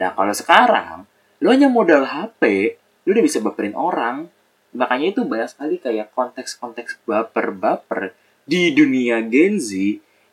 Nah 0.00 0.10
kalau 0.16 0.34
sekarang 0.34 1.04
lu 1.44 1.48
hanya 1.52 1.68
modal 1.68 2.08
HP 2.08 2.74
lu 3.04 3.12
udah 3.12 3.24
bisa 3.24 3.38
baperin 3.44 3.76
orang. 3.76 4.28
Makanya 4.74 5.06
itu 5.14 5.22
banyak 5.22 5.48
sekali 5.54 5.78
kayak 5.78 6.10
konteks-konteks 6.18 7.06
baper-baper 7.06 8.10
di 8.42 8.74
dunia 8.74 9.22
Gen 9.22 9.62
Z 9.62 9.70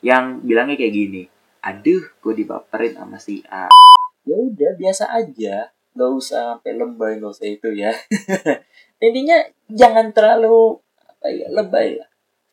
yang 0.01 0.41
bilangnya 0.41 0.81
kayak 0.81 0.95
gini 0.97 1.23
aduh 1.61 2.01
gue 2.25 2.33
dibaperin 2.33 2.97
sama 2.97 3.21
si 3.21 3.45
A. 3.45 3.69
Ya 4.25 4.37
udah 4.37 4.71
biasa 4.77 5.13
aja. 5.13 5.69
Nggak 5.93 6.11
usah 6.17 6.41
sampai 6.57 6.71
lebay 6.73 7.19
nggak 7.19 7.33
usah 7.35 7.47
itu 7.51 7.69
ya 7.75 7.91
intinya 9.01 9.41
jangan 9.67 10.13
terlalu 10.13 10.77
apa 11.01 11.27
ya 11.33 11.47
lebay 11.49 11.97
lah. 11.97 12.09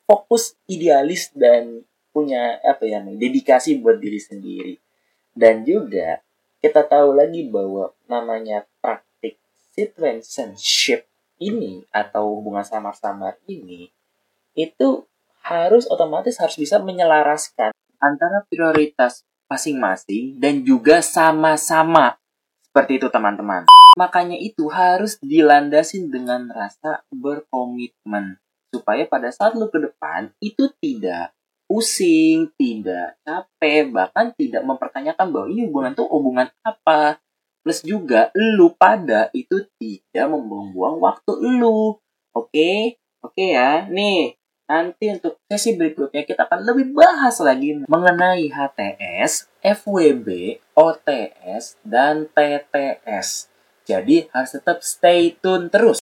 Fokus 0.08 0.56
idealis 0.64 1.28
dan 1.36 1.84
punya 2.08 2.56
apa 2.64 2.88
ya 2.88 3.04
dedikasi 3.04 3.78
buat 3.84 4.00
diri 4.00 4.18
sendiri. 4.18 4.74
Dan 5.36 5.62
juga 5.62 6.24
kita 6.58 6.82
tahu 6.88 7.14
lagi 7.14 7.46
bahwa 7.46 7.94
namanya 8.10 8.66
praktik 8.82 9.38
situationship 9.76 11.06
ini 11.38 11.86
atau 11.94 12.40
hubungan 12.40 12.66
samar-samar 12.66 13.38
ini 13.46 13.94
itu 14.58 15.06
harus 15.46 15.86
otomatis 15.86 16.34
harus 16.42 16.58
bisa 16.58 16.82
menyelaraskan 16.82 17.70
antara 18.02 18.42
prioritas 18.50 19.22
masing-masing 19.46 20.36
dan 20.42 20.66
juga 20.66 20.98
sama-sama. 21.00 22.18
Seperti 22.66 22.98
itu 22.98 23.06
teman-teman. 23.08 23.64
Makanya 23.98 24.38
itu 24.38 24.70
harus 24.70 25.18
dilandasin 25.18 26.06
dengan 26.06 26.46
rasa 26.54 27.02
berkomitmen. 27.10 28.38
Supaya 28.70 29.02
pada 29.10 29.34
saat 29.34 29.58
lu 29.58 29.66
ke 29.66 29.82
depan 29.82 30.30
itu 30.38 30.70
tidak 30.78 31.34
pusing, 31.66 32.54
tidak 32.54 33.18
capek, 33.26 33.90
bahkan 33.90 34.30
tidak 34.38 34.62
mempertanyakan 34.62 35.34
bahwa 35.34 35.46
ini 35.50 35.66
hubungan 35.66 35.92
tuh 35.98 36.06
hubungan 36.06 36.46
apa. 36.62 37.18
Plus 37.66 37.82
juga 37.82 38.30
lu 38.38 38.70
pada 38.78 39.34
itu 39.34 39.66
tidak 39.82 40.26
membuang-buang 40.30 41.02
waktu 41.02 41.32
lu. 41.58 41.98
Oke? 42.38 43.02
Oke 43.18 43.50
ya. 43.50 43.82
Nih, 43.90 44.38
nanti 44.70 45.10
untuk 45.10 45.42
sesi 45.50 45.74
berikutnya 45.74 46.22
kita 46.22 46.46
akan 46.46 46.62
lebih 46.62 46.94
bahas 46.94 47.34
lagi 47.42 47.82
mengenai 47.82 48.46
HTS, 48.46 49.50
FWB, 49.58 50.62
OTS, 50.78 51.82
dan 51.82 52.30
TTS. 52.30 53.47
Jadi 53.88 54.28
harus 54.36 54.52
tetap 54.52 54.84
stay 54.84 55.32
tune 55.40 55.72
terus. 55.72 56.04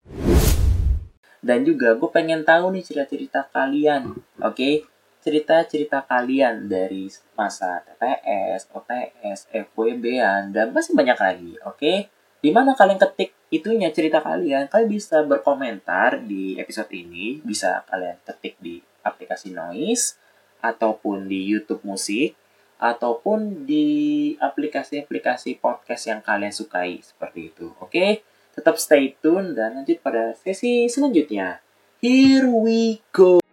Dan 1.39 1.63
juga 1.63 1.95
gue 1.95 2.09
pengen 2.11 2.43
tahu 2.43 2.75
nih 2.75 2.83
cerita-cerita 2.83 3.47
kalian. 3.55 4.11
Oke, 4.43 4.51
okay? 4.51 4.75
cerita-cerita 5.23 6.03
kalian 6.03 6.67
dari 6.67 7.07
masa 7.39 7.79
TTS, 7.87 8.67
OTS, 8.75 9.39
FWB-an, 9.51 10.51
dan 10.51 10.75
masih 10.75 10.91
banyak 10.91 11.15
lagi, 11.15 11.53
oke? 11.63 12.11
Di 12.39 12.49
mana 12.51 12.75
kalian 12.75 12.99
ketik 12.99 13.31
itunya 13.47 13.91
cerita 13.95 14.19
kalian, 14.19 14.67
kalian 14.67 14.91
bisa 14.91 15.23
berkomentar 15.23 16.19
di 16.23 16.59
episode 16.59 16.91
ini, 16.91 17.39
bisa 17.39 17.83
kalian 17.87 18.19
ketik 18.27 18.59
di 18.59 18.79
aplikasi 19.03 19.55
Noise, 19.55 20.19
ataupun 20.59 21.27
di 21.27 21.47
YouTube 21.47 21.83
Musik, 21.87 22.35
ataupun 22.79 23.67
di 23.67 24.31
aplikasi-aplikasi 24.39 25.59
podcast 25.59 26.07
yang 26.07 26.23
kalian 26.23 26.55
sukai, 26.55 27.03
seperti 27.03 27.51
itu, 27.51 27.75
oke? 27.83 28.23
Tetap 28.55 28.79
stay 28.79 29.19
tune 29.19 29.51
dan 29.51 29.83
lanjut 29.83 29.99
pada 29.99 30.31
sesi 30.39 30.87
selanjutnya. 30.87 31.59
Here 31.99 32.47
we 32.47 33.03
go! 33.11 33.43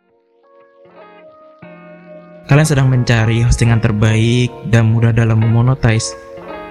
Kalian 2.46 2.66
sedang 2.66 2.86
mencari 2.86 3.42
hostingan 3.42 3.82
terbaik 3.82 4.54
dan 4.70 4.94
mudah 4.94 5.10
dalam 5.10 5.42
memonetize. 5.42 6.14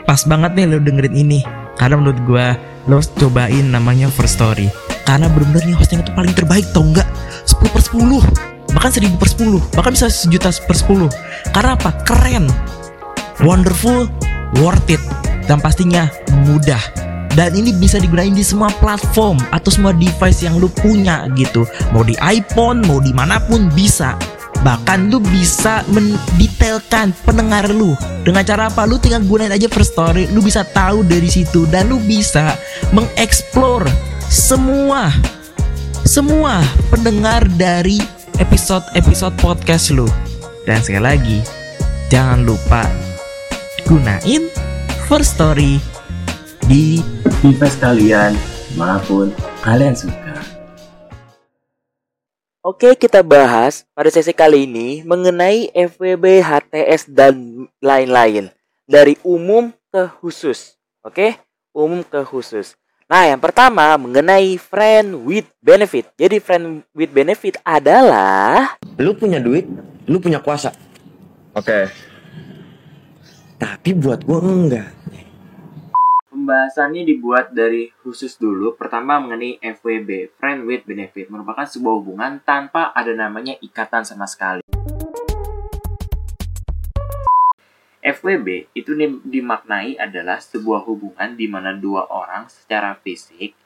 Pas 0.08 0.24
banget 0.24 0.56
nih 0.56 0.72
lo 0.72 0.80
dengerin 0.80 1.12
ini. 1.12 1.44
Karena 1.76 2.00
menurut 2.00 2.20
gue 2.24 2.48
lo 2.88 3.04
cobain 3.20 3.68
namanya 3.68 4.08
First 4.08 4.40
Story. 4.40 4.72
Karena 5.04 5.28
bener-bener 5.28 5.68
nih 5.68 5.76
hosting 5.76 6.00
itu 6.00 6.16
paling 6.16 6.32
terbaik 6.32 6.64
tau 6.72 6.88
nggak? 6.88 7.06
10 7.44 7.76
per 7.76 7.84
10 7.84 8.74
Bahkan 8.74 8.92
1000 8.92 9.22
per 9.22 9.30
10 9.30 9.76
Bahkan 9.78 9.92
bisa 9.94 10.08
sejuta 10.10 10.50
per 10.66 10.76
10 10.76 11.08
Karena 11.56 11.80
apa? 11.80 11.96
Keren. 12.04 12.52
Wonderful 13.40 14.12
Worth 14.60 14.92
it. 14.92 15.00
Dan 15.48 15.64
pastinya 15.64 16.12
mudah. 16.44 16.84
Dan 17.32 17.56
ini 17.56 17.72
bisa 17.72 17.96
digunakan 17.96 18.28
di 18.32 18.44
semua 18.44 18.68
platform 18.84 19.40
atau 19.56 19.72
semua 19.72 19.96
device 19.96 20.44
yang 20.44 20.60
lu 20.60 20.68
punya 20.68 21.32
gitu. 21.40 21.64
Mau 21.96 22.04
di 22.04 22.16
iPhone 22.20 22.84
mau 22.84 23.00
di 23.00 23.16
mana 23.16 23.40
pun 23.40 23.72
bisa. 23.72 24.20
Bahkan 24.68 25.12
lu 25.12 25.24
bisa 25.24 25.84
mendetailkan 25.92 27.16
pendengar 27.24 27.72
lu. 27.72 27.96
Dengan 28.28 28.44
cara 28.44 28.68
apa? 28.68 28.84
Lu 28.84 29.00
tinggal 29.00 29.24
gunain 29.24 29.52
aja 29.52 29.72
first 29.72 29.96
story. 29.96 30.28
Lu 30.36 30.44
bisa 30.44 30.68
tahu 30.68 31.08
dari 31.08 31.32
situ. 31.32 31.64
Dan 31.72 31.88
lu 31.88 32.04
bisa 32.04 32.60
mengeksplor 32.92 33.88
semua 34.28 35.12
semua 36.06 36.62
pendengar 36.94 37.48
dari 37.58 37.98
episode-episode 38.38 39.34
podcast 39.42 39.90
lu 39.90 40.06
dan 40.66 40.82
sekali 40.82 41.06
lagi 41.06 41.40
jangan 42.10 42.42
lupa 42.42 42.84
gunain 43.86 44.50
first 45.06 45.38
story 45.38 45.78
di 46.66 47.00
device 47.46 47.78
kalian 47.78 48.34
mana 48.74 49.00
pun 49.06 49.30
kalian 49.62 49.96
suka. 49.96 50.36
Oke, 52.66 52.98
kita 52.98 53.22
bahas 53.22 53.86
pada 53.94 54.10
sesi 54.10 54.34
kali 54.34 54.66
ini 54.66 55.06
mengenai 55.06 55.70
FWB, 55.70 56.42
HTS, 56.42 57.06
dan 57.06 57.70
lain-lain. 57.78 58.50
Dari 58.90 59.22
umum 59.22 59.70
ke 59.94 60.10
khusus. 60.18 60.74
Oke, 61.06 61.38
umum 61.78 62.02
ke 62.02 62.26
khusus. 62.26 62.74
Nah, 63.06 63.30
yang 63.30 63.38
pertama 63.38 63.94
mengenai 64.02 64.58
friend 64.58 65.14
with 65.30 65.46
benefit. 65.62 66.10
Jadi 66.18 66.42
friend 66.42 66.82
with 66.98 67.14
benefit 67.14 67.62
adalah 67.62 68.82
lu 68.98 69.14
punya 69.14 69.38
duit, 69.38 69.70
lu 70.06 70.22
punya 70.22 70.38
kuasa. 70.42 70.70
Oke. 71.58 71.90
Tapi 73.58 73.90
buat 73.98 74.22
gua 74.22 74.40
enggak. 74.44 74.90
Pembahasannya 76.30 77.08
dibuat 77.08 77.56
dari 77.56 77.90
khusus 78.04 78.38
dulu. 78.38 78.78
Pertama 78.78 79.18
mengenai 79.18 79.58
FWB, 79.64 80.36
Friend 80.38 80.68
with 80.68 80.86
Benefit, 80.86 81.32
merupakan 81.32 81.66
sebuah 81.66 81.96
hubungan 81.98 82.38
tanpa 82.44 82.94
ada 82.94 83.16
namanya 83.16 83.58
ikatan 83.64 84.06
sama 84.06 84.30
sekali. 84.30 84.62
FWB 88.06 88.70
itu 88.78 88.94
dimaknai 89.26 89.98
adalah 89.98 90.38
sebuah 90.38 90.86
hubungan 90.86 91.34
di 91.34 91.50
mana 91.50 91.74
dua 91.74 92.06
orang 92.14 92.46
secara 92.46 92.94
fisik 93.02 93.58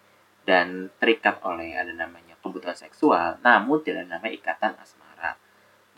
dan 0.48 0.88
terikat 0.96 1.44
oleh 1.44 1.76
ada 1.76 1.92
namanya 1.92 2.40
kebutuhan 2.40 2.78
seksual, 2.78 3.36
namun 3.44 3.84
tidak 3.84 4.08
ada 4.08 4.16
namanya 4.16 4.34
ikatan 4.40 4.74
asmara. 4.80 5.09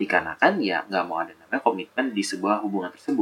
Dikarenakan 0.01 0.57
ya 0.65 0.81
nggak 0.89 1.03
mau 1.05 1.21
ada 1.21 1.37
namanya 1.37 1.61
komitmen 1.61 2.09
di 2.09 2.25
sebuah 2.25 2.65
hubungan 2.65 2.89
tersebut. 2.89 3.21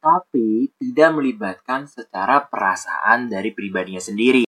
tapi 0.00 0.72
tidak 0.80 1.12
melibatkan 1.12 1.84
secara 1.84 2.48
perasaan 2.48 3.28
dari 3.28 3.52
pribadinya 3.52 4.00
sendiri. 4.00 4.48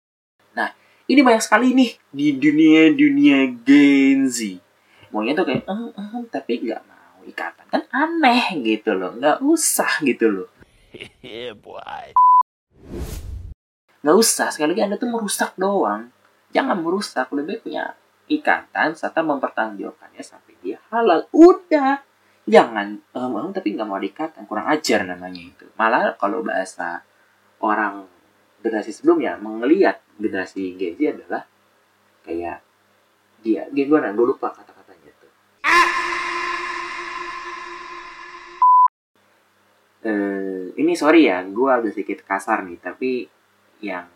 Nah, 0.55 0.71
ini 1.11 1.21
banyak 1.27 1.43
sekali 1.43 1.75
nih 1.75 1.91
di 2.15 2.39
dunia-dunia 2.39 3.51
Gen 3.67 4.31
Z. 4.31 4.63
Maunya 5.11 5.35
tuh 5.35 5.51
kayak, 5.51 5.67
ehm, 5.67 5.91
ehm, 5.91 6.23
tapi 6.31 6.63
nggak 6.63 6.83
mau 6.87 7.27
ikatan. 7.27 7.67
Kan 7.67 7.83
aneh 7.91 8.63
gitu 8.63 8.95
loh, 8.95 9.19
nggak 9.19 9.43
usah 9.43 9.91
gitu 10.07 10.31
loh. 10.31 10.49
Yeah, 11.27 11.59
boy. 11.67 12.15
Nggak 14.07 14.17
usah, 14.23 14.55
sekali 14.55 14.79
lagi 14.79 14.87
Anda 14.87 15.03
tuh 15.03 15.11
merusak 15.11 15.59
doang. 15.59 16.15
Jangan 16.51 16.79
merusak, 16.83 17.31
lebih 17.31 17.63
punya 17.63 17.95
ikatan 18.31 18.95
serta 18.95 19.23
mempertanggungjawabkannya 19.27 20.23
sampai 20.23 20.55
dia 20.63 20.79
halal. 20.91 21.27
Udah, 21.35 22.03
jangan 22.47 23.03
um, 23.15 23.33
um, 23.39 23.51
tapi 23.51 23.75
nggak 23.75 23.89
mau 23.89 23.99
dikatakan 23.99 24.47
kurang 24.47 24.67
ajar 24.71 25.07
namanya 25.07 25.43
itu. 25.43 25.67
Malah 25.75 26.15
kalau 26.19 26.43
bahasa 26.43 27.03
orang 27.63 28.07
generasi 28.63 28.95
sebelumnya 28.95 29.39
mengelihat 29.39 30.03
generasi 30.19 30.79
Gen 30.79 30.95
Z 30.99 31.01
adalah 31.23 31.43
kayak 32.27 32.63
dia. 33.43 33.67
Gimana 33.73 34.15
gue 34.15 34.27
lupa 34.27 34.53
kata-katanya 34.53 35.11
tuh 35.19 35.33
uh, 40.05 40.63
ini 40.77 40.93
sorry 40.97 41.29
ya 41.29 41.45
gue 41.45 41.69
ada 41.69 41.89
sedikit 41.89 42.25
kasar 42.25 42.65
nih 42.65 42.79
tapi 42.81 43.29
yang 43.81 44.09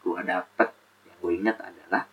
gue 0.00 0.20
dapet 0.24 0.77
gue 1.28 1.44
ingat 1.44 1.60
adalah 1.60 2.08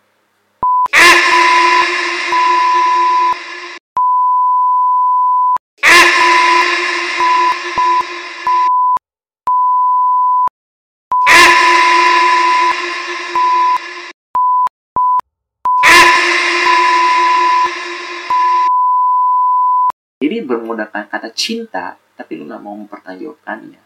Jadi 20.20 20.42
bermodalkan 20.44 21.08
kata 21.08 21.32
cinta, 21.32 21.96
tapi 22.18 22.36
lu 22.36 22.44
nggak 22.50 22.60
mau 22.60 22.76
mempertanggungjawabkannya. 22.76 23.80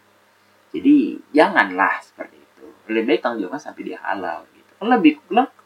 Jadi 0.75 1.21
janganlah 1.31 2.03
seperti 2.03 2.35
itu. 2.35 2.65
Lebih 2.91 3.15
baik 3.15 3.19
tanggung 3.23 3.47
jawabkan 3.47 3.61
sampai 3.61 3.83
dia 3.87 3.99
halal 4.03 4.50
lebih 4.89 5.21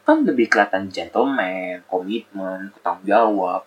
kan 0.06 0.22
lebih 0.22 0.46
kelihatan 0.46 0.86
gentleman, 0.92 1.82
komitmen, 1.90 2.70
tanggung 2.84 3.06
jawab. 3.08 3.66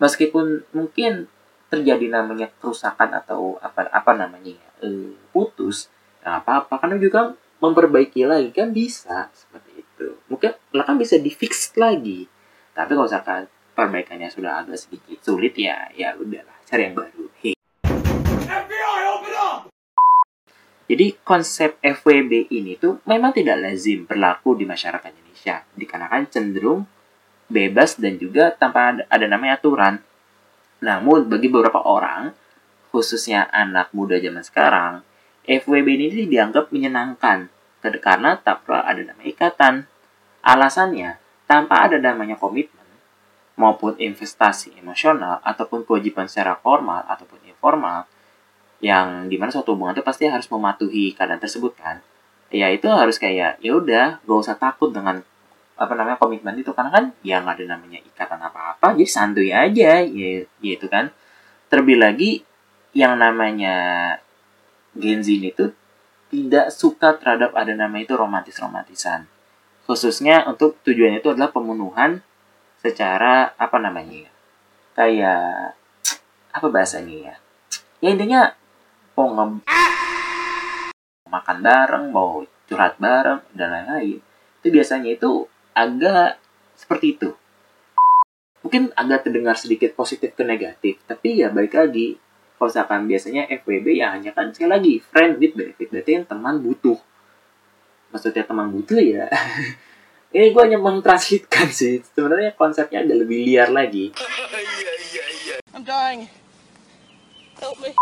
Meskipun 0.00 0.64
mungkin 0.72 1.28
terjadi 1.68 2.08
namanya 2.08 2.48
kerusakan 2.62 3.12
atau 3.12 3.58
apa 3.58 3.90
apa 3.90 4.12
namanya 4.14 4.54
ya, 4.54 4.68
eh, 4.86 5.12
putus, 5.34 5.90
nggak 6.22 6.36
apa-apa 6.46 6.74
karena 6.80 6.96
juga 6.96 7.20
memperbaiki 7.60 8.24
lagi 8.24 8.50
kan 8.54 8.70
bisa 8.72 9.28
seperti 9.34 9.84
itu. 9.84 10.16
Mungkin 10.32 10.56
lah 10.72 10.84
kan 10.84 10.96
bisa 10.96 11.20
di 11.20 11.32
fix 11.32 11.74
lagi. 11.76 12.28
Tapi 12.72 12.92
kalau 12.92 13.08
misalkan 13.08 13.48
perbaikannya 13.76 14.32
sudah 14.32 14.64
agak 14.64 14.80
sedikit 14.80 15.20
sulit 15.20 15.52
ya 15.52 15.92
ya 15.92 16.16
udahlah 16.16 16.56
cari 16.64 16.88
yang 16.88 16.96
baru 16.96 17.15
jadi 20.86 21.18
konsep 21.26 21.82
FWB 21.82 22.46
ini 22.54 22.78
tuh 22.78 23.02
memang 23.10 23.34
tidak 23.34 23.58
lazim 23.58 24.06
berlaku 24.06 24.54
di 24.54 24.62
masyarakat 24.62 25.10
Indonesia. 25.10 25.66
Dikarenakan 25.74 26.22
cenderung 26.30 26.86
bebas 27.50 27.98
dan 27.98 28.14
juga 28.22 28.54
tanpa 28.54 28.94
ada, 28.94 29.02
ada 29.10 29.26
namanya 29.26 29.58
aturan. 29.58 29.98
Namun 30.78 31.26
bagi 31.26 31.50
beberapa 31.50 31.82
orang 31.82 32.30
khususnya 32.94 33.50
anak 33.50 33.90
muda 33.90 34.22
zaman 34.22 34.46
sekarang 34.46 35.02
FWB 35.42 35.88
ini 35.98 36.26
dianggap 36.30 36.70
menyenangkan. 36.70 37.50
Karena 37.82 38.38
tak 38.38 38.66
perlu 38.66 38.82
ada 38.82 38.98
nama 38.98 39.22
ikatan. 39.26 39.86
Alasannya 40.46 41.18
tanpa 41.50 41.86
ada 41.86 41.98
namanya 41.98 42.38
komitmen 42.38 42.86
maupun 43.58 43.98
investasi 43.98 44.78
emosional 44.78 45.42
ataupun 45.42 45.82
kewajiban 45.82 46.30
secara 46.30 46.58
formal 46.58 47.02
ataupun 47.10 47.42
informal 47.46 48.06
yang 48.86 49.26
di 49.26 49.34
mana 49.34 49.50
suatu 49.50 49.74
hubungan 49.74 49.98
itu 49.98 50.06
pasti 50.06 50.30
harus 50.30 50.46
mematuhi 50.46 51.10
keadaan 51.18 51.42
tersebut 51.42 51.74
kan? 51.74 51.98
Ya 52.54 52.70
itu 52.70 52.86
harus 52.86 53.18
kayak 53.18 53.58
ya 53.58 53.72
udah 53.74 54.22
gak 54.22 54.38
usah 54.38 54.54
takut 54.54 54.94
dengan 54.94 55.26
apa 55.74 55.92
namanya 55.98 56.22
komitmen 56.22 56.54
itu. 56.54 56.70
Karena 56.70 56.94
kan 56.94 57.04
ya 57.26 57.42
nggak 57.42 57.58
ada 57.58 57.64
namanya 57.74 57.98
ikatan 57.98 58.38
apa-apa 58.38 58.94
jadi 58.94 59.10
santuy 59.10 59.50
aja 59.50 60.06
ya 60.06 60.46
gitu 60.62 60.86
kan. 60.86 61.10
Terlebih 61.66 61.98
lagi 61.98 62.30
yang 62.94 63.18
namanya 63.18 63.74
Gen 64.94 65.26
Z 65.26 65.34
itu 65.34 65.74
tidak 66.30 66.70
suka 66.70 67.18
terhadap 67.18 67.50
ada 67.58 67.74
nama 67.74 67.98
itu 67.98 68.14
romantis 68.14 68.58
romantisan 68.58 69.26
khususnya 69.86 70.42
untuk 70.50 70.74
tujuannya 70.82 71.22
itu 71.22 71.30
adalah 71.30 71.54
pemenuhan 71.54 72.18
secara 72.82 73.54
apa 73.54 73.78
namanya 73.78 74.26
ya 74.26 74.30
kayak 74.98 75.78
apa 76.56 76.66
bahasanya 76.72 77.16
ya? 77.20 77.34
Ya 78.00 78.08
intinya 78.16 78.40
mau 79.16 79.32
nge 79.32 79.44
makan 81.26 81.58
bareng 81.64 82.04
mau 82.12 82.44
curhat 82.68 83.00
bareng 83.00 83.40
dan 83.56 83.72
lain-lain. 83.72 84.20
Itu 84.60 84.68
biasanya 84.68 85.16
itu 85.16 85.48
agak 85.72 86.36
seperti 86.76 87.16
itu. 87.16 87.30
Mungkin 88.60 88.92
agak 88.92 89.24
terdengar 89.24 89.56
sedikit 89.56 89.96
positif 89.96 90.36
ke 90.36 90.44
negatif 90.44 91.00
tapi 91.08 91.40
ya 91.40 91.48
baik 91.48 91.72
lagi. 91.72 92.20
Kalau 92.56 92.72
misalkan 92.72 93.04
biasanya 93.04 93.42
FWB 93.52 94.00
ya 94.00 94.16
hanya 94.16 94.32
kan 94.32 94.48
sekali 94.52 94.70
lagi 94.72 94.94
friend 95.00 95.40
with 95.40 95.56
benefit. 95.56 95.88
Berarti 95.92 96.10
yang 96.20 96.26
teman 96.28 96.60
butuh. 96.60 96.96
Maksudnya 98.12 98.44
teman 98.44 98.68
butuh 98.72 99.00
ya. 99.00 99.28
Ini 100.36 100.52
gue 100.52 100.62
hanya 100.64 100.76
mentranslitkan 100.76 101.72
sih. 101.72 102.04
Sebenarnya 102.12 102.52
konsepnya 102.56 103.00
agak 103.00 103.24
lebih 103.24 103.44
liar 103.48 103.72
lagi. 103.72 104.12
I'm 105.76 105.84
dying. 105.84 106.28
Help 107.60 107.76
me. 107.80 107.92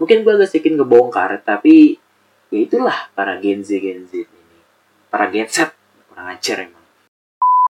Mungkin 0.00 0.24
gue 0.24 0.32
agak 0.32 0.48
sedikit 0.48 0.80
ngebongkar 0.80 1.44
tapi 1.44 2.00
ya 2.48 2.58
itulah 2.58 3.12
para 3.12 3.36
Gen 3.36 3.60
Z 3.60 3.76
Gen 3.76 4.08
Z 4.08 4.24
ini. 4.24 4.58
Para 5.12 5.28
Gen 5.28 5.46
Z 5.46 5.76
kurang 6.08 6.32
ajar 6.32 6.64
emang. 6.64 6.84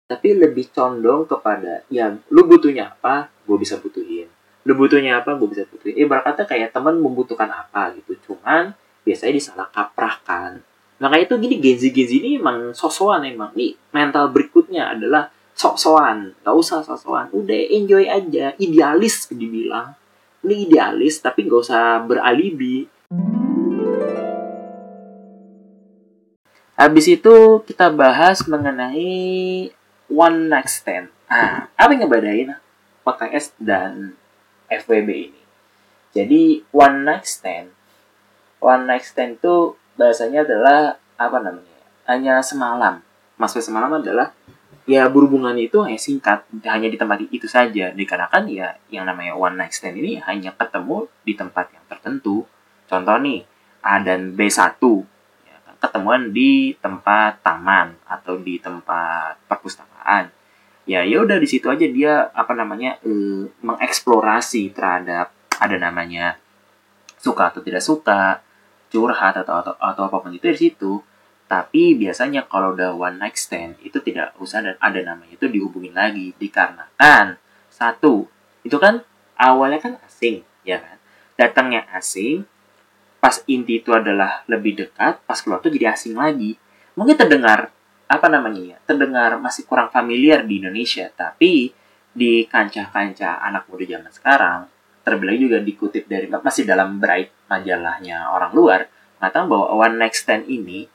Tapi 0.06 0.38
lebih 0.38 0.70
condong 0.70 1.26
kepada 1.26 1.84
ya 1.89 2.13
lu 2.30 2.46
butuhnya 2.46 2.94
apa 2.94 3.34
gue 3.50 3.58
bisa 3.58 3.82
butuhin. 3.82 4.30
Lu 4.63 4.78
butuhnya 4.78 5.26
apa 5.26 5.34
gue 5.34 5.50
bisa 5.50 5.65
butuhin. 5.65 5.98
Ibarat 5.98 6.34
kata 6.34 6.46
kayak 6.46 6.70
teman 6.70 7.02
membutuhkan 7.02 7.50
apa 7.50 7.98
gitu. 7.98 8.13
Cuman 8.30 8.78
biasanya 9.02 9.34
disalah 9.34 9.68
kaprahkan. 9.74 10.62
Makanya 11.02 11.24
itu 11.26 11.36
gini 11.42 11.56
Gen 11.58 11.78
Z 11.82 11.84
Gen 11.89 12.08
Z 12.08 12.12
ini 12.13 12.30
emang 12.38 12.78
sosokan 12.78 13.26
emang. 13.26 13.50
Nih 13.58 13.74
mental 13.89 14.30
berikutnya 14.30 14.94
adalah 14.94 15.34
sok-sokan. 15.58 16.39
Gak 16.46 16.56
usah 16.56 16.86
sok-sokan. 16.86 17.34
Udah 17.34 17.58
enjoy 17.74 18.06
aja. 18.06 18.54
Idealis 18.56 19.28
dibilang 19.34 19.98
ini 20.45 20.69
idealis 20.69 21.19
tapi 21.19 21.45
nggak 21.45 21.62
usah 21.63 21.99
beralibi. 22.04 22.88
Habis 26.80 27.06
itu 27.12 27.60
kita 27.67 27.91
bahas 27.91 28.47
mengenai 28.47 29.67
one 30.08 30.39
night 30.47 30.71
stand. 30.71 31.12
Ah 31.28 31.67
apa 31.75 31.91
yang 31.91 32.08
ngebedain 32.08 32.56
PKS 33.04 33.60
dan 33.60 34.15
FWB 34.71 35.10
ini? 35.12 35.41
Jadi 36.15 36.63
one 36.71 37.04
night 37.04 37.28
stand. 37.28 37.75
One 38.63 38.88
night 38.88 39.04
stand 39.04 39.43
itu 39.43 39.75
bahasanya 39.99 40.47
adalah 40.47 40.95
apa 41.19 41.38
namanya? 41.43 41.84
Hanya 42.08 42.39
semalam. 42.39 43.04
Maksud 43.36 43.60
semalam 43.60 43.99
adalah 43.99 44.32
ya 44.89 45.06
berhubungan 45.06 45.54
itu 45.54 45.86
hanya 45.86 46.02
singkat 46.02 46.49
hanya 46.65 46.89
di 46.89 46.97
tempat 46.97 47.21
itu 47.30 47.45
saja. 47.45 47.93
Dikarenakan 47.93 48.49
ya 48.49 48.73
yang 48.89 49.06
namanya 49.06 49.38
one 49.38 49.54
night 49.54 49.69
stand 49.69 50.02
ini 50.02 50.17
hanya 50.25 50.49
ketemu 50.58 51.06
di 51.21 51.38
tempat 51.38 51.69
yang 51.69 51.86
tertentu. 51.86 52.49
Contoh 52.89 53.17
nih 53.21 53.45
A 53.86 54.02
dan 54.02 54.34
B1 54.34 54.82
ya 55.45 55.58
kan, 55.62 55.75
ketemuan 55.78 56.34
di 56.34 56.73
tempat 56.82 57.38
taman 57.45 58.02
atau 58.10 58.41
di 58.41 58.58
tempat 58.58 59.38
perpustakaan. 59.45 60.34
Ya 60.89 61.06
ya 61.06 61.21
udah 61.21 61.38
di 61.38 61.45
situ 61.45 61.69
aja 61.69 61.86
dia 61.86 62.34
apa 62.34 62.58
namanya 62.58 62.97
eh, 63.06 63.45
mengeksplorasi 63.62 64.73
terhadap 64.73 65.30
ada 65.62 65.78
namanya 65.78 66.41
suka 67.21 67.54
atau 67.54 67.62
tidak 67.62 67.86
suka 67.86 68.41
curhat 68.89 69.38
atau 69.38 69.62
atau, 69.62 69.73
atau 69.78 70.02
apa 70.10 70.17
pun 70.17 70.34
itu 70.34 70.49
di 70.49 70.58
situ 70.58 70.97
tapi 71.49 71.97
biasanya 71.97 72.45
kalau 72.45 72.77
udah 72.77 72.93
one 72.93 73.17
night 73.17 73.33
stand 73.33 73.73
itu 73.81 73.97
tidak 74.05 74.38
usah 74.38 74.62
ada, 74.62 74.71
ada 74.77 75.01
namanya 75.01 75.33
itu 75.33 75.49
dihubungin 75.49 75.97
lagi 75.97 76.38
dikarenakan 76.38 77.41
satu 77.73 78.29
itu 78.62 78.77
kan 78.77 79.01
awalnya 79.33 79.81
kan 79.81 79.93
asing 80.05 80.45
ya 80.62 80.77
kan? 80.77 81.01
Datangnya 81.33 81.89
asing 81.89 82.45
pas 83.17 83.41
inti 83.49 83.81
itu 83.81 83.89
adalah 83.91 84.45
lebih 84.45 84.77
dekat 84.77 85.25
pas 85.25 85.41
keluar 85.41 85.57
tuh 85.57 85.73
jadi 85.73 85.97
asing 85.97 86.13
lagi. 86.13 86.53
Mungkin 86.93 87.17
terdengar 87.17 87.73
apa 88.09 88.25
namanya 88.29 88.62
ya 88.73 88.77
terdengar 88.85 89.38
masih 89.41 89.65
kurang 89.69 89.93
familiar 89.93 90.41
di 90.41 90.57
Indonesia 90.57 91.09
tapi 91.13 91.69
di 92.09 92.45
kancah-kancah 92.49 93.41
anak 93.45 93.69
muda 93.69 93.85
zaman 93.85 94.09
sekarang 94.09 94.59
terbilang 95.05 95.38
juga 95.38 95.57
dikutip 95.62 96.09
dari 96.09 96.25
masih 96.25 96.65
dalam 96.65 96.97
Bright 96.97 97.29
majalahnya 97.45 98.33
orang 98.33 98.51
luar 98.53 98.89
mengatakan 99.21 99.45
bahwa 99.45 99.65
one 99.77 99.95
night 100.01 100.17
stand 100.17 100.49
ini 100.49 100.89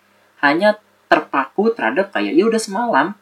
hanya 0.45 0.77
terpaku 1.09 1.73
terhadap 1.73 2.13
kayak 2.13 2.37
ya 2.37 2.45
udah 2.45 2.61
semalam. 2.61 3.17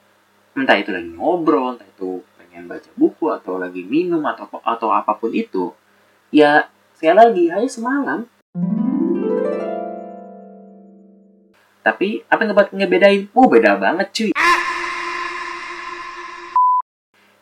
Entah 0.59 0.75
itu 0.75 0.91
lagi 0.91 1.15
ngobrol 1.15 1.79
entah 1.79 1.87
itu 1.87 2.19
pengen 2.35 2.67
baca 2.67 2.91
buku 2.99 3.31
atau 3.31 3.63
lagi 3.63 3.87
minum 3.87 4.21
atau 4.27 4.51
atau 4.59 4.89
apa 4.91 5.15
pun 5.15 5.31
itu 5.31 5.71
ya 6.35 6.67
sekali 6.99 7.15
lagi 7.15 7.45
hanya 7.55 7.71
semalam. 7.71 8.19
Tapi 11.83 12.27
apa 12.27 12.43
yang 12.43 12.55
ngebedain? 12.75 13.31
Oh 13.35 13.47
beda 13.47 13.79
banget 13.79 14.07
cuy. 14.11 14.31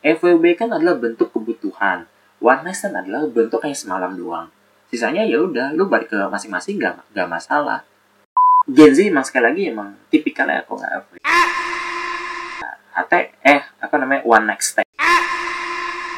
FWB 0.01 0.45
kan 0.57 0.73
adalah 0.73 0.97
bentuk 0.97 1.29
kebutuhan. 1.33 2.09
One 2.40 2.64
night 2.64 2.77
stand 2.77 2.97
adalah 2.97 3.29
bentuk 3.29 3.61
kayak 3.61 3.77
semalam 3.77 4.16
doang. 4.16 4.49
Sisanya 4.88 5.29
ya 5.29 5.45
udah 5.45 5.77
lu 5.77 5.93
balik 5.93 6.09
ke 6.09 6.19
masing-masing 6.33 6.81
gak, 6.81 7.05
gak 7.12 7.29
masalah 7.29 7.85
Gen 8.68 8.92
Z 8.92 9.09
emang 9.09 9.25
sekali 9.25 9.44
lagi 9.49 9.62
emang 9.73 9.96
tipikalnya 10.12 10.61
aku 10.61 10.77
nggak 10.77 10.92
apa 10.92 11.12
HT 13.01 13.12
eh 13.40 13.61
apa 13.81 13.94
namanya 13.96 14.20
one 14.29 14.44
next 14.53 14.77
step 14.77 14.85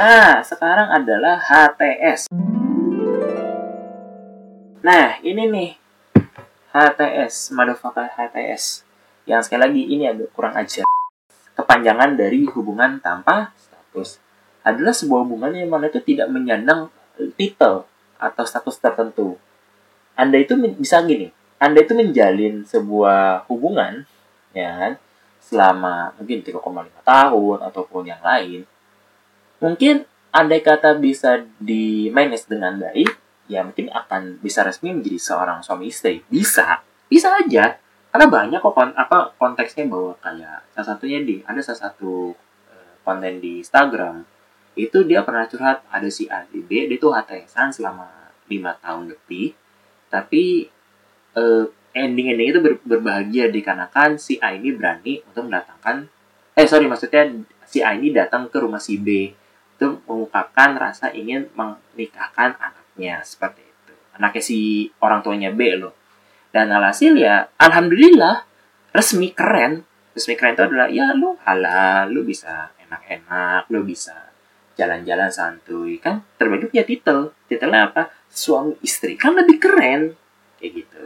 nah 0.00 0.42
sekarang 0.42 0.90
adalah 0.90 1.38
HTS 1.38 2.26
nah 4.82 5.22
ini 5.22 5.46
nih 5.46 5.70
HTS 6.74 7.54
motherfucker 7.54 8.10
HTS 8.18 8.82
yang 9.22 9.38
sekali 9.38 9.60
lagi 9.62 9.82
ini 9.86 10.10
agak 10.10 10.34
kurang 10.34 10.58
ajar. 10.58 10.82
Kepanjangan 11.54 12.18
dari 12.18 12.42
hubungan 12.50 12.98
tanpa 12.98 13.54
status. 13.54 14.18
Adalah 14.66 14.90
sebuah 14.90 15.22
hubungan 15.22 15.54
yang 15.54 15.70
mana 15.70 15.86
itu 15.86 16.02
tidak 16.02 16.26
menyandang 16.26 16.90
titel 17.38 17.86
atau 18.18 18.44
status 18.46 18.82
tertentu. 18.82 19.38
Anda 20.18 20.42
itu 20.42 20.58
bisa 20.58 21.04
gini 21.06 21.30
anda 21.62 21.78
itu 21.78 21.94
menjalin 21.94 22.66
sebuah 22.66 23.46
hubungan 23.46 24.02
ya 24.50 24.74
kan 24.74 24.92
selama 25.38 26.10
mungkin 26.18 26.42
3,5 26.42 26.58
tahun 27.06 27.58
ataupun 27.70 28.02
yang 28.10 28.22
lain 28.22 28.66
mungkin 29.62 30.02
andai 30.34 30.64
kata 30.64 30.98
bisa 30.98 31.44
di 31.60 32.10
manage 32.10 32.50
dengan 32.50 32.80
baik 32.80 33.22
ya 33.52 33.60
mungkin 33.60 33.92
akan 33.92 34.40
bisa 34.40 34.64
resmi 34.64 34.96
menjadi 34.96 35.20
seorang 35.20 35.60
suami 35.60 35.92
istri. 35.92 36.24
Bisa 36.26 36.80
bisa 37.06 37.36
aja. 37.36 37.76
Karena 38.12 38.26
banyak 38.28 38.60
kok 38.60 38.76
kon 38.76 38.92
apa 38.92 39.32
konteksnya 39.40 39.88
bahwa 39.88 40.16
kayak 40.20 40.68
salah 40.72 40.88
satunya 40.96 41.24
di 41.24 41.40
ada 41.44 41.60
salah 41.64 41.88
satu 41.88 42.32
uh, 42.68 42.92
konten 43.04 43.40
di 43.40 43.64
Instagram 43.64 44.24
itu 44.76 45.04
dia 45.04 45.24
pernah 45.24 45.48
curhat 45.48 45.84
ada 45.88 46.08
si 46.08 46.28
A 46.28 46.44
di 46.48 46.60
B 46.64 46.88
dia 46.88 46.96
tuh 46.96 47.12
HTSan 47.12 47.72
selama 47.72 48.08
lima 48.48 48.76
tahun 48.80 49.12
lebih 49.12 49.56
tapi 50.12 50.68
uh, 51.36 51.64
ending-ending 51.92 52.48
itu 52.56 52.60
ber, 52.60 52.74
berbahagia 52.82 53.52
dikarenakan 53.52 54.16
si 54.16 54.40
A 54.40 54.56
ini 54.56 54.72
berani 54.72 55.20
untuk 55.28 55.48
mendatangkan 55.48 56.08
eh 56.52 56.68
sorry 56.68 56.84
maksudnya 56.84 57.32
si 57.64 57.80
A 57.80 57.96
ini 57.96 58.12
datang 58.12 58.48
ke 58.52 58.60
rumah 58.60 58.80
si 58.80 59.00
B 59.00 59.32
untuk 59.82 60.04
mengungkapkan 60.06 60.78
rasa 60.78 61.10
ingin 61.10 61.50
menikahkan 61.58 62.54
anaknya 62.54 63.18
seperti 63.26 63.66
itu. 63.66 63.94
Anaknya 64.14 64.42
si 64.44 64.86
orang 65.02 65.26
tuanya 65.26 65.50
B 65.50 65.74
loh. 65.74 65.90
Dan 66.54 66.70
alhasil 66.70 67.16
ya 67.18 67.50
alhamdulillah 67.58 68.46
resmi 68.94 69.34
keren. 69.34 69.82
Resmi 70.14 70.36
keren 70.38 70.54
itu 70.54 70.62
adalah 70.68 70.86
ya 70.92 71.16
lu 71.16 71.34
halal 71.42 72.12
lu 72.12 72.22
bisa 72.22 72.70
enak-enak 72.78 73.72
lu 73.72 73.82
bisa 73.82 74.30
jalan-jalan 74.78 75.32
santuy. 75.32 75.98
Kan 75.98 76.22
terbagi 76.38 76.70
punya 76.70 76.84
titel. 76.86 77.34
Titelnya 77.50 77.90
apa? 77.90 78.12
Suami 78.30 78.78
istri. 78.84 79.18
Kan 79.18 79.34
lebih 79.34 79.58
keren. 79.58 80.14
Kayak 80.62 80.72
gitu 80.78 80.98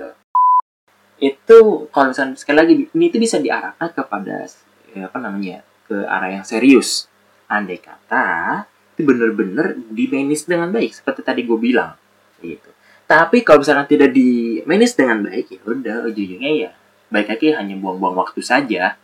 itu 1.17 1.89
kalau 1.89 2.13
misalnya 2.13 2.37
sekali 2.37 2.57
lagi 2.61 2.75
ini 2.93 3.05
itu 3.09 3.17
bisa 3.17 3.41
diarahkan 3.41 3.89
kepada 3.93 4.45
ya, 4.93 5.09
apa 5.09 5.19
namanya 5.21 5.65
ke 5.89 5.97
arah 6.05 6.31
yang 6.33 6.45
serius. 6.45 7.09
Andai 7.47 7.79
kata 7.79 8.67
itu 8.97 9.07
bener-bener 9.07 9.79
di 9.93 10.09
manage 10.11 10.49
dengan 10.49 10.73
baik 10.73 10.93
seperti 10.93 11.21
tadi 11.23 11.47
gue 11.47 11.57
bilang 11.57 11.95
gitu. 12.43 12.69
Tapi 13.07 13.47
kalau 13.47 13.63
misalnya 13.63 13.87
tidak 13.87 14.11
di 14.11 14.61
manage 14.67 14.99
dengan 14.99 15.23
baik 15.23 15.47
ya 15.47 15.61
udah 15.63 15.97
ujung-ujungnya 16.11 16.53
ya 16.53 16.71
baik 17.07 17.31
lagi 17.31 17.55
hanya 17.55 17.75
buang-buang 17.79 18.19
waktu 18.19 18.43
saja. 18.43 18.99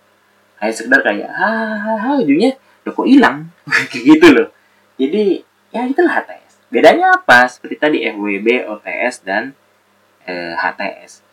Kayak 0.58 0.74
sekedar 0.74 1.00
kayak 1.06 1.30
hahaha 1.32 2.18
ujungnya 2.22 2.58
udah 2.82 2.92
kok 2.94 3.08
hilang? 3.08 3.36
Kayak 3.90 4.04
gitu 4.14 4.26
loh. 4.30 4.48
Jadi 4.94 5.42
ya 5.74 5.86
itulah 5.86 6.22
HTS 6.22 6.52
bedanya 6.70 7.18
apa? 7.18 7.46
Seperti 7.46 7.76
tadi 7.78 7.98
FWB 8.06 8.68
OTS 8.70 9.22
dan 9.26 9.54
eh, 10.26 10.54
HTS 10.54 11.31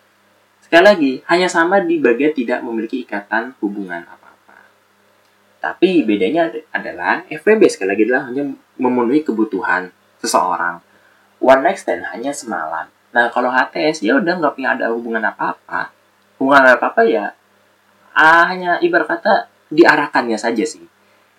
sekali 0.70 0.84
lagi 0.86 1.12
hanya 1.26 1.50
sama 1.50 1.82
di 1.82 1.98
bagian 1.98 2.30
tidak 2.32 2.62
memiliki 2.62 3.02
ikatan 3.02 3.58
hubungan 3.58 4.06
apa-apa 4.06 4.58
Tapi 5.60 6.06
bedanya 6.06 6.48
ad- 6.48 6.64
adalah 6.72 7.26
FWB 7.28 7.68
sekali 7.68 7.90
lagi 7.92 8.04
adalah 8.08 8.30
hanya 8.32 8.48
memenuhi 8.80 9.28
kebutuhan 9.28 9.92
seseorang. 10.24 10.80
One 11.44 11.62
night 11.68 11.84
stand 11.84 12.08
hanya 12.16 12.32
semalam. 12.32 12.88
Nah 13.12 13.26
kalau 13.34 13.52
HTS 13.52 14.00
dia 14.06 14.16
udah 14.16 14.40
nggak 14.40 14.56
punya 14.56 14.78
ada 14.78 14.94
hubungan 14.94 15.20
apa-apa. 15.26 15.92
Hubungan 16.40 16.64
apa-apa 16.80 17.04
ya 17.04 17.36
ah, 18.16 18.48
hanya 18.48 18.80
ibarat 18.80 19.08
kata 19.20 19.48
diarahkannya 19.68 20.38
saja 20.40 20.64
sih. 20.64 20.84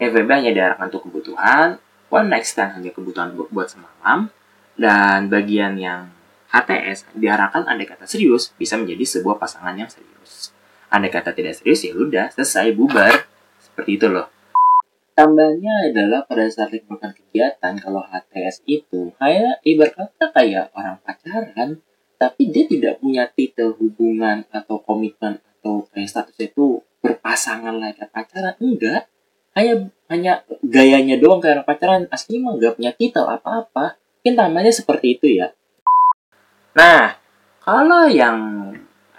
FWB 0.00 0.28
hanya 0.32 0.52
diarahkan 0.52 0.88
untuk 0.88 1.08
kebutuhan, 1.08 1.76
one 2.08 2.28
night 2.28 2.48
stand 2.48 2.76
hanya 2.76 2.88
kebutuhan 2.92 3.36
bu- 3.36 3.48
buat 3.52 3.68
semalam, 3.68 4.32
dan 4.80 5.28
bagian 5.28 5.76
yang 5.76 6.08
HTS 6.50 7.14
diarahkan 7.14 7.62
andai 7.70 7.86
kata 7.86 8.10
serius 8.10 8.50
bisa 8.58 8.74
menjadi 8.74 9.06
sebuah 9.06 9.38
pasangan 9.38 9.74
yang 9.78 9.86
serius. 9.86 10.50
Andai 10.90 11.14
kata 11.14 11.30
tidak 11.30 11.62
serius 11.62 11.86
ya 11.86 11.94
udah 11.94 12.26
selesai 12.34 12.74
bubar. 12.74 13.30
Seperti 13.62 14.02
itu 14.02 14.10
loh. 14.10 14.26
Tambahnya 15.14 15.94
adalah 15.94 16.26
pada 16.26 16.48
saat 16.50 16.74
melakukan 16.74 17.14
kegiatan 17.14 17.74
kalau 17.78 18.02
HTS 18.02 18.66
itu 18.66 19.14
kayak 19.20 19.62
ibarat 19.62 19.94
kata 19.94 20.26
kayak 20.34 20.64
orang 20.74 20.98
pacaran 21.06 21.78
tapi 22.20 22.52
dia 22.52 22.64
tidak 22.68 23.00
punya 23.00 23.30
titel 23.32 23.72
hubungan 23.78 24.44
atau 24.52 24.82
komitmen 24.82 25.40
atau 25.60 25.86
kayak 25.92 26.08
status 26.08 26.36
itu 26.40 26.84
berpasangan 27.00 27.80
lagi 27.80 28.04
pacaran 28.08 28.56
enggak 28.60 29.08
kayak 29.56 29.92
hanya 30.08 30.44
gayanya 30.64 31.16
doang 31.16 31.40
kayak 31.40 31.62
orang 31.62 31.68
pacaran 31.68 32.02
asli 32.12 32.40
mah 32.40 32.56
nggak 32.56 32.76
punya 32.76 32.92
titel 32.96 33.24
apa-apa 33.24 33.96
mungkin 34.20 34.34
namanya 34.36 34.72
seperti 34.72 35.16
itu 35.16 35.40
ya 35.40 35.52
nah 36.74 37.16
kalau 37.60 38.08
yang 38.08 38.38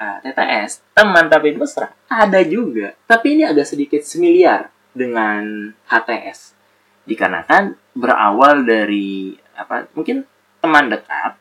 ah, 0.01 0.17
TTS 0.25 0.81
teman 0.97 1.29
tapi 1.29 1.53
mesra 1.53 1.93
ada 2.09 2.41
juga. 2.41 2.97
Tapi 3.05 3.37
ini 3.37 3.43
agak 3.45 3.69
sedikit 3.69 4.01
semiliar 4.01 4.73
dengan 4.91 5.71
HTS 5.87 6.57
dikarenakan 7.05 7.77
berawal 7.95 8.65
dari 8.65 9.33
apa 9.55 9.89
mungkin 9.97 10.27
teman 10.61 10.91
dekat 10.91 11.33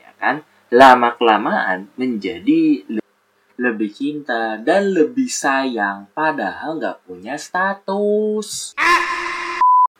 ya 0.00 0.10
kan 0.16 0.40
lama 0.72 1.12
kelamaan 1.14 1.92
menjadi 2.00 2.88
le- 2.88 3.04
lebih 3.60 3.90
cinta 3.92 4.58
dan 4.58 4.90
lebih 4.90 5.28
sayang 5.30 6.10
padahal 6.12 6.78
nggak 6.78 7.04
punya 7.06 7.34
status. 7.38 8.74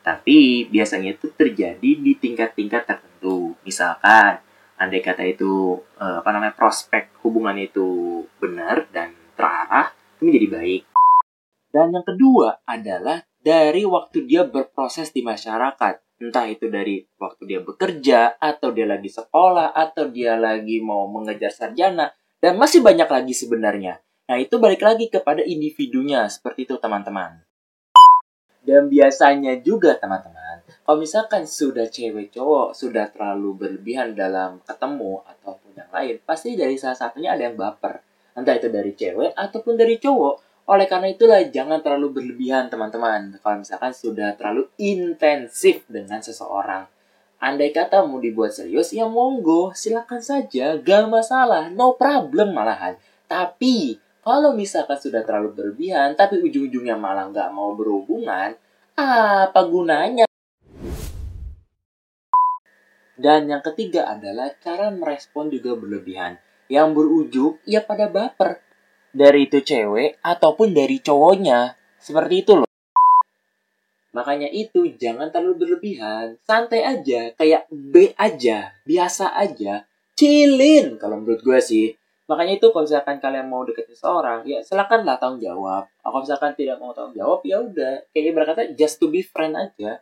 Tapi 0.04 0.68
biasanya 0.68 1.16
itu 1.16 1.32
terjadi 1.32 1.90
di 1.96 2.12
tingkat-tingkat 2.20 2.84
tertentu. 2.84 3.56
Misalkan 3.64 4.44
andai 4.84 5.00
kata 5.00 5.24
itu 5.24 5.80
eh, 5.96 6.16
apa 6.20 6.28
namanya 6.30 6.54
prospek 6.54 7.24
hubungan 7.24 7.56
itu 7.56 8.20
benar 8.38 8.86
dan 8.92 9.16
terarah 9.34 9.90
itu 10.16 10.28
menjadi 10.28 10.48
baik 10.52 10.82
dan 11.74 11.90
yang 11.90 12.06
kedua 12.06 12.62
adalah 12.62 13.26
dari 13.42 13.82
waktu 13.82 14.30
dia 14.30 14.46
berproses 14.46 15.10
di 15.10 15.26
masyarakat. 15.26 16.22
Entah 16.22 16.46
itu 16.46 16.70
dari 16.70 17.02
waktu 17.18 17.50
dia 17.50 17.60
bekerja, 17.60 18.38
atau 18.38 18.70
dia 18.70 18.86
lagi 18.86 19.10
sekolah, 19.10 19.74
atau 19.74 20.06
dia 20.06 20.38
lagi 20.38 20.78
mau 20.78 21.10
mengejar 21.10 21.50
sarjana, 21.50 22.14
dan 22.38 22.54
masih 22.54 22.80
banyak 22.80 23.10
lagi 23.10 23.34
sebenarnya. 23.34 23.98
Nah, 24.30 24.38
itu 24.38 24.56
balik 24.62 24.86
lagi 24.86 25.10
kepada 25.10 25.42
individunya, 25.42 26.30
seperti 26.30 26.64
itu 26.70 26.78
teman-teman. 26.78 27.42
Dan 28.62 28.88
biasanya 28.88 29.58
juga 29.60 29.98
teman-teman, 29.98 30.33
kalau 30.82 30.98
misalkan 30.98 31.46
sudah 31.46 31.86
cewek 31.86 32.34
cowok 32.34 32.74
sudah 32.74 33.06
terlalu 33.14 33.54
berlebihan 33.54 34.18
dalam 34.18 34.58
ketemu 34.66 35.22
ataupun 35.22 35.70
yang 35.78 35.90
lain, 35.94 36.18
pasti 36.26 36.58
dari 36.58 36.74
salah 36.74 36.98
satunya 36.98 37.38
ada 37.38 37.46
yang 37.46 37.54
baper. 37.54 38.02
Entah 38.34 38.58
itu 38.58 38.66
dari 38.66 38.92
cewek 38.98 39.30
ataupun 39.38 39.78
dari 39.78 39.96
cowok. 40.02 40.66
Oleh 40.66 40.88
karena 40.90 41.12
itulah 41.12 41.40
jangan 41.52 41.78
terlalu 41.84 42.20
berlebihan 42.20 42.72
teman-teman. 42.72 43.38
Kalau 43.38 43.56
misalkan 43.62 43.92
sudah 43.94 44.34
terlalu 44.34 44.66
intensif 44.80 45.86
dengan 45.86 46.18
seseorang. 46.18 46.88
Andai 47.38 47.70
kata 47.70 48.08
mau 48.08 48.18
dibuat 48.18 48.56
serius, 48.56 48.96
ya 48.96 49.04
monggo, 49.04 49.76
silakan 49.76 50.24
saja, 50.24 50.80
gak 50.80 51.04
masalah, 51.12 51.68
no 51.68 51.92
problem 51.92 52.56
malahan. 52.56 52.96
Tapi 53.28 54.00
kalau 54.24 54.56
misalkan 54.56 54.96
sudah 54.96 55.20
terlalu 55.20 55.52
berlebihan, 55.52 56.16
tapi 56.16 56.40
ujung-ujungnya 56.40 56.96
malah 56.96 57.28
nggak 57.28 57.52
mau 57.52 57.76
berhubungan, 57.76 58.56
apa 58.96 59.60
gunanya? 59.68 60.24
Dan 63.14 63.46
yang 63.46 63.62
ketiga 63.62 64.10
adalah 64.10 64.50
cara 64.58 64.90
merespon 64.90 65.46
juga 65.46 65.78
berlebihan. 65.78 66.38
Yang 66.66 66.88
berujung 66.98 67.52
ya 67.62 67.82
pada 67.86 68.10
baper. 68.10 68.58
Dari 69.14 69.46
itu 69.46 69.62
cewek 69.62 70.18
ataupun 70.18 70.74
dari 70.74 70.98
cowoknya. 70.98 71.78
Seperti 72.02 72.34
itu 72.42 72.52
loh. 72.58 72.68
Makanya 74.14 74.46
itu 74.50 74.94
jangan 74.94 75.30
terlalu 75.34 75.66
berlebihan. 75.66 76.38
Santai 76.46 76.86
aja, 76.86 77.34
kayak 77.34 77.66
B 77.70 78.14
aja, 78.14 78.74
biasa 78.86 79.34
aja. 79.34 79.86
Chillin 80.14 80.98
kalau 80.98 81.18
menurut 81.18 81.42
gue 81.42 81.58
sih. 81.58 81.86
Makanya 82.30 82.56
itu 82.56 82.70
kalau 82.70 82.86
misalkan 82.86 83.18
kalian 83.18 83.50
mau 83.50 83.66
deketin 83.66 83.98
seorang, 83.98 84.46
ya 84.46 84.62
silakanlah 84.62 85.18
tanggung 85.18 85.42
jawab. 85.42 85.90
Kalau 86.00 86.22
misalkan 86.22 86.54
tidak 86.54 86.78
mau 86.78 86.94
tanggung 86.94 87.18
jawab, 87.18 87.42
ya 87.42 87.60
udah. 87.60 88.06
Kayak 88.14 88.24
ibarat 88.32 88.46
kata 88.54 88.62
just 88.78 89.02
to 89.02 89.10
be 89.10 89.20
friend 89.20 89.58
aja. 89.58 90.00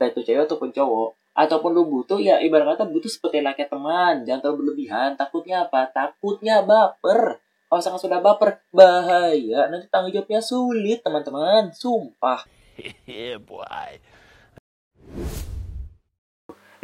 Baik 0.00 0.16
itu 0.16 0.32
cewek 0.32 0.48
ataupun 0.48 0.72
cowok. 0.72 1.19
Ataupun 1.40 1.72
lu 1.72 1.88
butuh, 1.88 2.20
ya 2.20 2.36
ibarat 2.44 2.76
kata 2.76 2.84
butuh 2.84 3.08
seperti 3.08 3.40
layaknya 3.40 3.72
teman. 3.72 4.28
Jangan 4.28 4.40
terlalu 4.44 4.58
berlebihan. 4.60 5.16
Takutnya 5.16 5.64
apa? 5.64 5.88
Takutnya 5.88 6.60
baper. 6.60 7.40
Kalau 7.40 7.80
misalkan 7.80 8.00
sudah 8.04 8.20
baper, 8.20 8.60
bahaya. 8.68 9.72
Nanti 9.72 9.88
tanggung 9.88 10.12
jawabnya 10.12 10.44
sulit, 10.44 11.00
teman-teman. 11.00 11.72
Sumpah. 11.72 12.44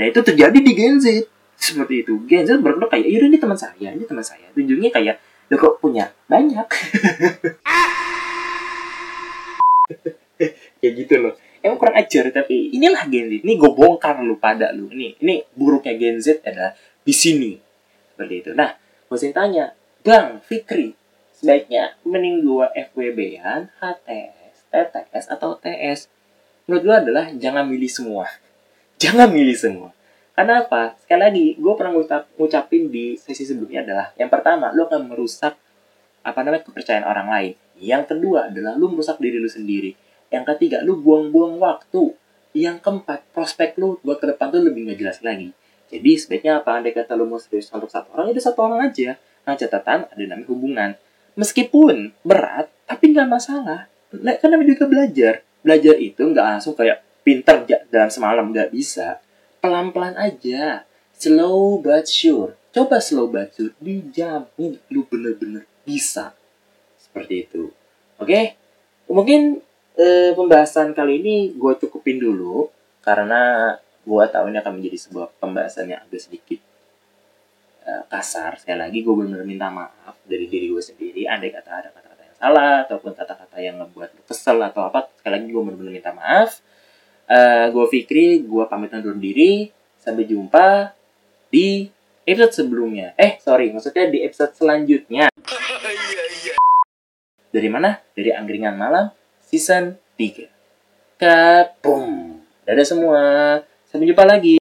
Nah 0.01 0.05
itu 0.09 0.21
terjadi 0.25 0.57
di 0.57 0.73
Gen 0.73 0.97
Z. 1.05 1.29
Seperti 1.61 2.01
itu. 2.01 2.17
Gen 2.25 2.49
Z 2.49 2.57
berkata 2.65 2.97
kayak, 2.97 3.13
yaudah 3.13 3.29
ini 3.29 3.37
teman 3.37 3.61
saya, 3.61 3.93
ini 3.93 4.09
teman 4.09 4.25
saya. 4.25 4.49
Tunjuknya 4.57 4.89
kayak, 4.89 5.21
lo 5.53 5.61
kok 5.61 5.85
punya 5.85 6.09
banyak. 6.33 6.65
kayak 10.81 10.93
gitu 10.97 11.15
loh. 11.21 11.37
Emang 11.67 11.83
kurang 11.83 11.99
ajar, 11.99 12.31
tapi 12.31 12.71
inilah 12.71 13.11
Gen 13.11 13.27
Z. 13.27 13.43
Ini 13.43 13.53
gue 13.59 13.71
bongkar 13.75 14.23
lu 14.23 14.39
pada 14.39 14.71
lu. 14.71 14.87
Ini, 14.87 15.19
ini 15.19 15.43
buruknya 15.51 15.99
Gen 15.99 16.23
Z 16.23 16.47
adalah 16.47 16.79
di 16.79 17.11
sini. 17.11 17.59
Seperti 18.15 18.35
itu. 18.39 18.51
Nah, 18.55 18.71
gue 18.79 19.19
sih 19.19 19.35
tanya, 19.35 19.75
Bang 20.07 20.39
Fikri, 20.47 20.95
sebaiknya 21.35 21.99
mending 22.07 22.47
gua 22.47 22.71
FWB-an, 22.71 23.75
HTS, 23.83 24.71
TTS, 24.71 25.25
atau 25.35 25.59
TS? 25.59 26.07
Menurut 26.71 26.83
gua 26.87 26.97
adalah 27.03 27.27
jangan 27.35 27.67
milih 27.67 27.91
semua. 27.91 28.31
Jangan 29.03 29.29
milih 29.29 29.59
semua. 29.59 29.91
Karena 30.33 30.65
apa? 30.65 30.97
Sekali 31.03 31.21
lagi, 31.21 31.47
gue 31.57 31.73
pernah 31.77 31.93
ngucap, 31.93 32.33
ngucapin 32.41 32.89
di 32.89 33.17
sesi 33.17 33.45
sebelumnya 33.45 33.85
adalah 33.85 34.07
yang 34.17 34.33
pertama, 34.33 34.73
lu 34.73 34.89
akan 34.89 35.09
merusak 35.09 35.53
apa 36.25 36.39
namanya 36.41 36.65
kepercayaan 36.65 37.05
orang 37.05 37.29
lain. 37.29 37.53
Yang 37.77 38.03
kedua 38.15 38.49
adalah 38.49 38.73
lu 38.77 38.89
merusak 38.89 39.21
diri 39.21 39.37
lu 39.37 39.49
sendiri. 39.49 39.93
Yang 40.31 40.45
ketiga, 40.55 40.83
lu 40.83 40.99
buang-buang 41.01 41.59
waktu. 41.63 42.15
Yang 42.57 42.81
keempat, 42.81 43.29
prospek 43.37 43.77
lu 43.77 44.01
buat 44.01 44.17
ke 44.17 44.33
depan 44.33 44.49
tuh 44.49 44.65
lebih 44.65 44.89
nggak 44.89 44.99
jelas 44.99 45.19
lagi. 45.21 45.53
Jadi 45.87 46.11
sebaiknya 46.19 46.65
apa? 46.65 46.81
Andai 46.81 46.91
kata 46.91 47.15
lu 47.15 47.29
mau 47.29 47.39
serius 47.39 47.71
untuk 47.71 47.93
satu 47.93 48.11
orang, 48.17 48.33
itu 48.35 48.43
satu 48.43 48.59
orang 48.67 48.91
aja. 48.91 49.15
Nah 49.47 49.55
catatan 49.55 50.11
ada 50.11 50.23
namanya 50.27 50.49
hubungan. 50.51 50.91
Meskipun 51.39 52.17
berat, 52.27 52.73
tapi 52.89 53.13
nggak 53.15 53.29
masalah. 53.29 53.87
Nah, 54.11 54.35
kan 54.41 54.49
namanya 54.51 54.73
juga 54.75 54.89
belajar. 54.89 55.45
Belajar 55.63 55.95
itu 56.01 56.23
nggak 56.23 56.47
langsung 56.57 56.75
kayak 56.75 57.05
pinter 57.23 57.67
dalam 57.93 58.11
semalam 58.11 58.49
nggak 58.51 58.73
bisa. 58.73 59.21
Pelan-pelan 59.63 60.17
aja. 60.19 60.87
Slow 61.17 61.81
but 61.85 62.09
sure. 62.09 62.57
Coba 62.73 62.99
slow 62.99 63.29
but 63.29 63.53
sure. 63.53 63.77
Dijamin 63.79 64.81
lu 64.91 65.05
bener-bener 65.07 65.69
bisa. 65.85 66.33
Seperti 66.99 67.47
itu. 67.47 67.71
Oke? 68.17 68.57
Mungkin 69.07 69.63
eh, 69.97 70.31
pembahasan 70.37 70.93
kali 70.93 71.25
ini 71.25 71.37
gue 71.57 71.73
cukupin 71.81 72.21
dulu. 72.21 72.69
Karena 73.01 73.73
gue 74.07 74.25
tahu 74.31 74.45
ini 74.51 74.59
akan 74.61 74.73
menjadi 74.79 74.99
sebuah 75.09 75.27
pembahasan 75.41 75.91
yang 75.91 76.01
agak 76.05 76.21
sedikit 76.21 76.61
eh, 77.89 78.03
kasar. 78.13 78.61
Sekali 78.61 78.79
lagi 78.79 78.99
gue 79.03 79.15
benar-benar 79.15 79.49
minta 79.49 79.69
maaf 79.73 80.17
dari 80.29 80.47
diri 80.47 80.71
gue 80.71 80.85
sendiri. 80.85 81.27
Andai 81.27 81.51
kata 81.51 81.71
ada 81.73 81.89
kata-kata 81.91 82.23
yang 82.23 82.37
salah 82.37 82.75
ataupun 82.87 83.13
kata-kata 83.17 83.57
yang 83.59 83.77
ngebuat 83.83 84.11
lu 84.15 84.23
kesel 84.29 84.61
atau 84.63 84.87
apa, 84.87 85.09
sekali 85.17 85.41
lagi 85.41 85.49
gue 85.51 85.63
benar-benar 85.65 85.93
minta 85.93 86.13
maaf. 86.13 86.61
Eh 87.27 87.67
gue 87.73 87.85
Fikri, 87.91 88.45
gue 88.45 88.65
pamit 88.69 88.95
undur 88.95 89.17
diri. 89.17 89.73
Sampai 89.99 90.23
jumpa 90.23 90.95
di 91.51 91.91
episode 92.23 92.63
sebelumnya. 92.63 93.11
Eh, 93.19 93.43
sorry, 93.43 93.75
maksudnya 93.75 94.07
di 94.07 94.23
episode 94.23 94.55
selanjutnya. 94.55 95.27
Dari 97.55 97.69
mana? 97.73 97.99
Dari 98.15 98.31
Angkringan 98.31 98.79
Malam 98.79 99.11
season 99.47 99.95
3. 100.19 100.51
Kapung. 101.17 102.43
Dadah 102.67 102.87
semua. 102.87 103.23
Sampai 103.87 104.11
jumpa 104.11 104.27
lagi. 104.27 104.59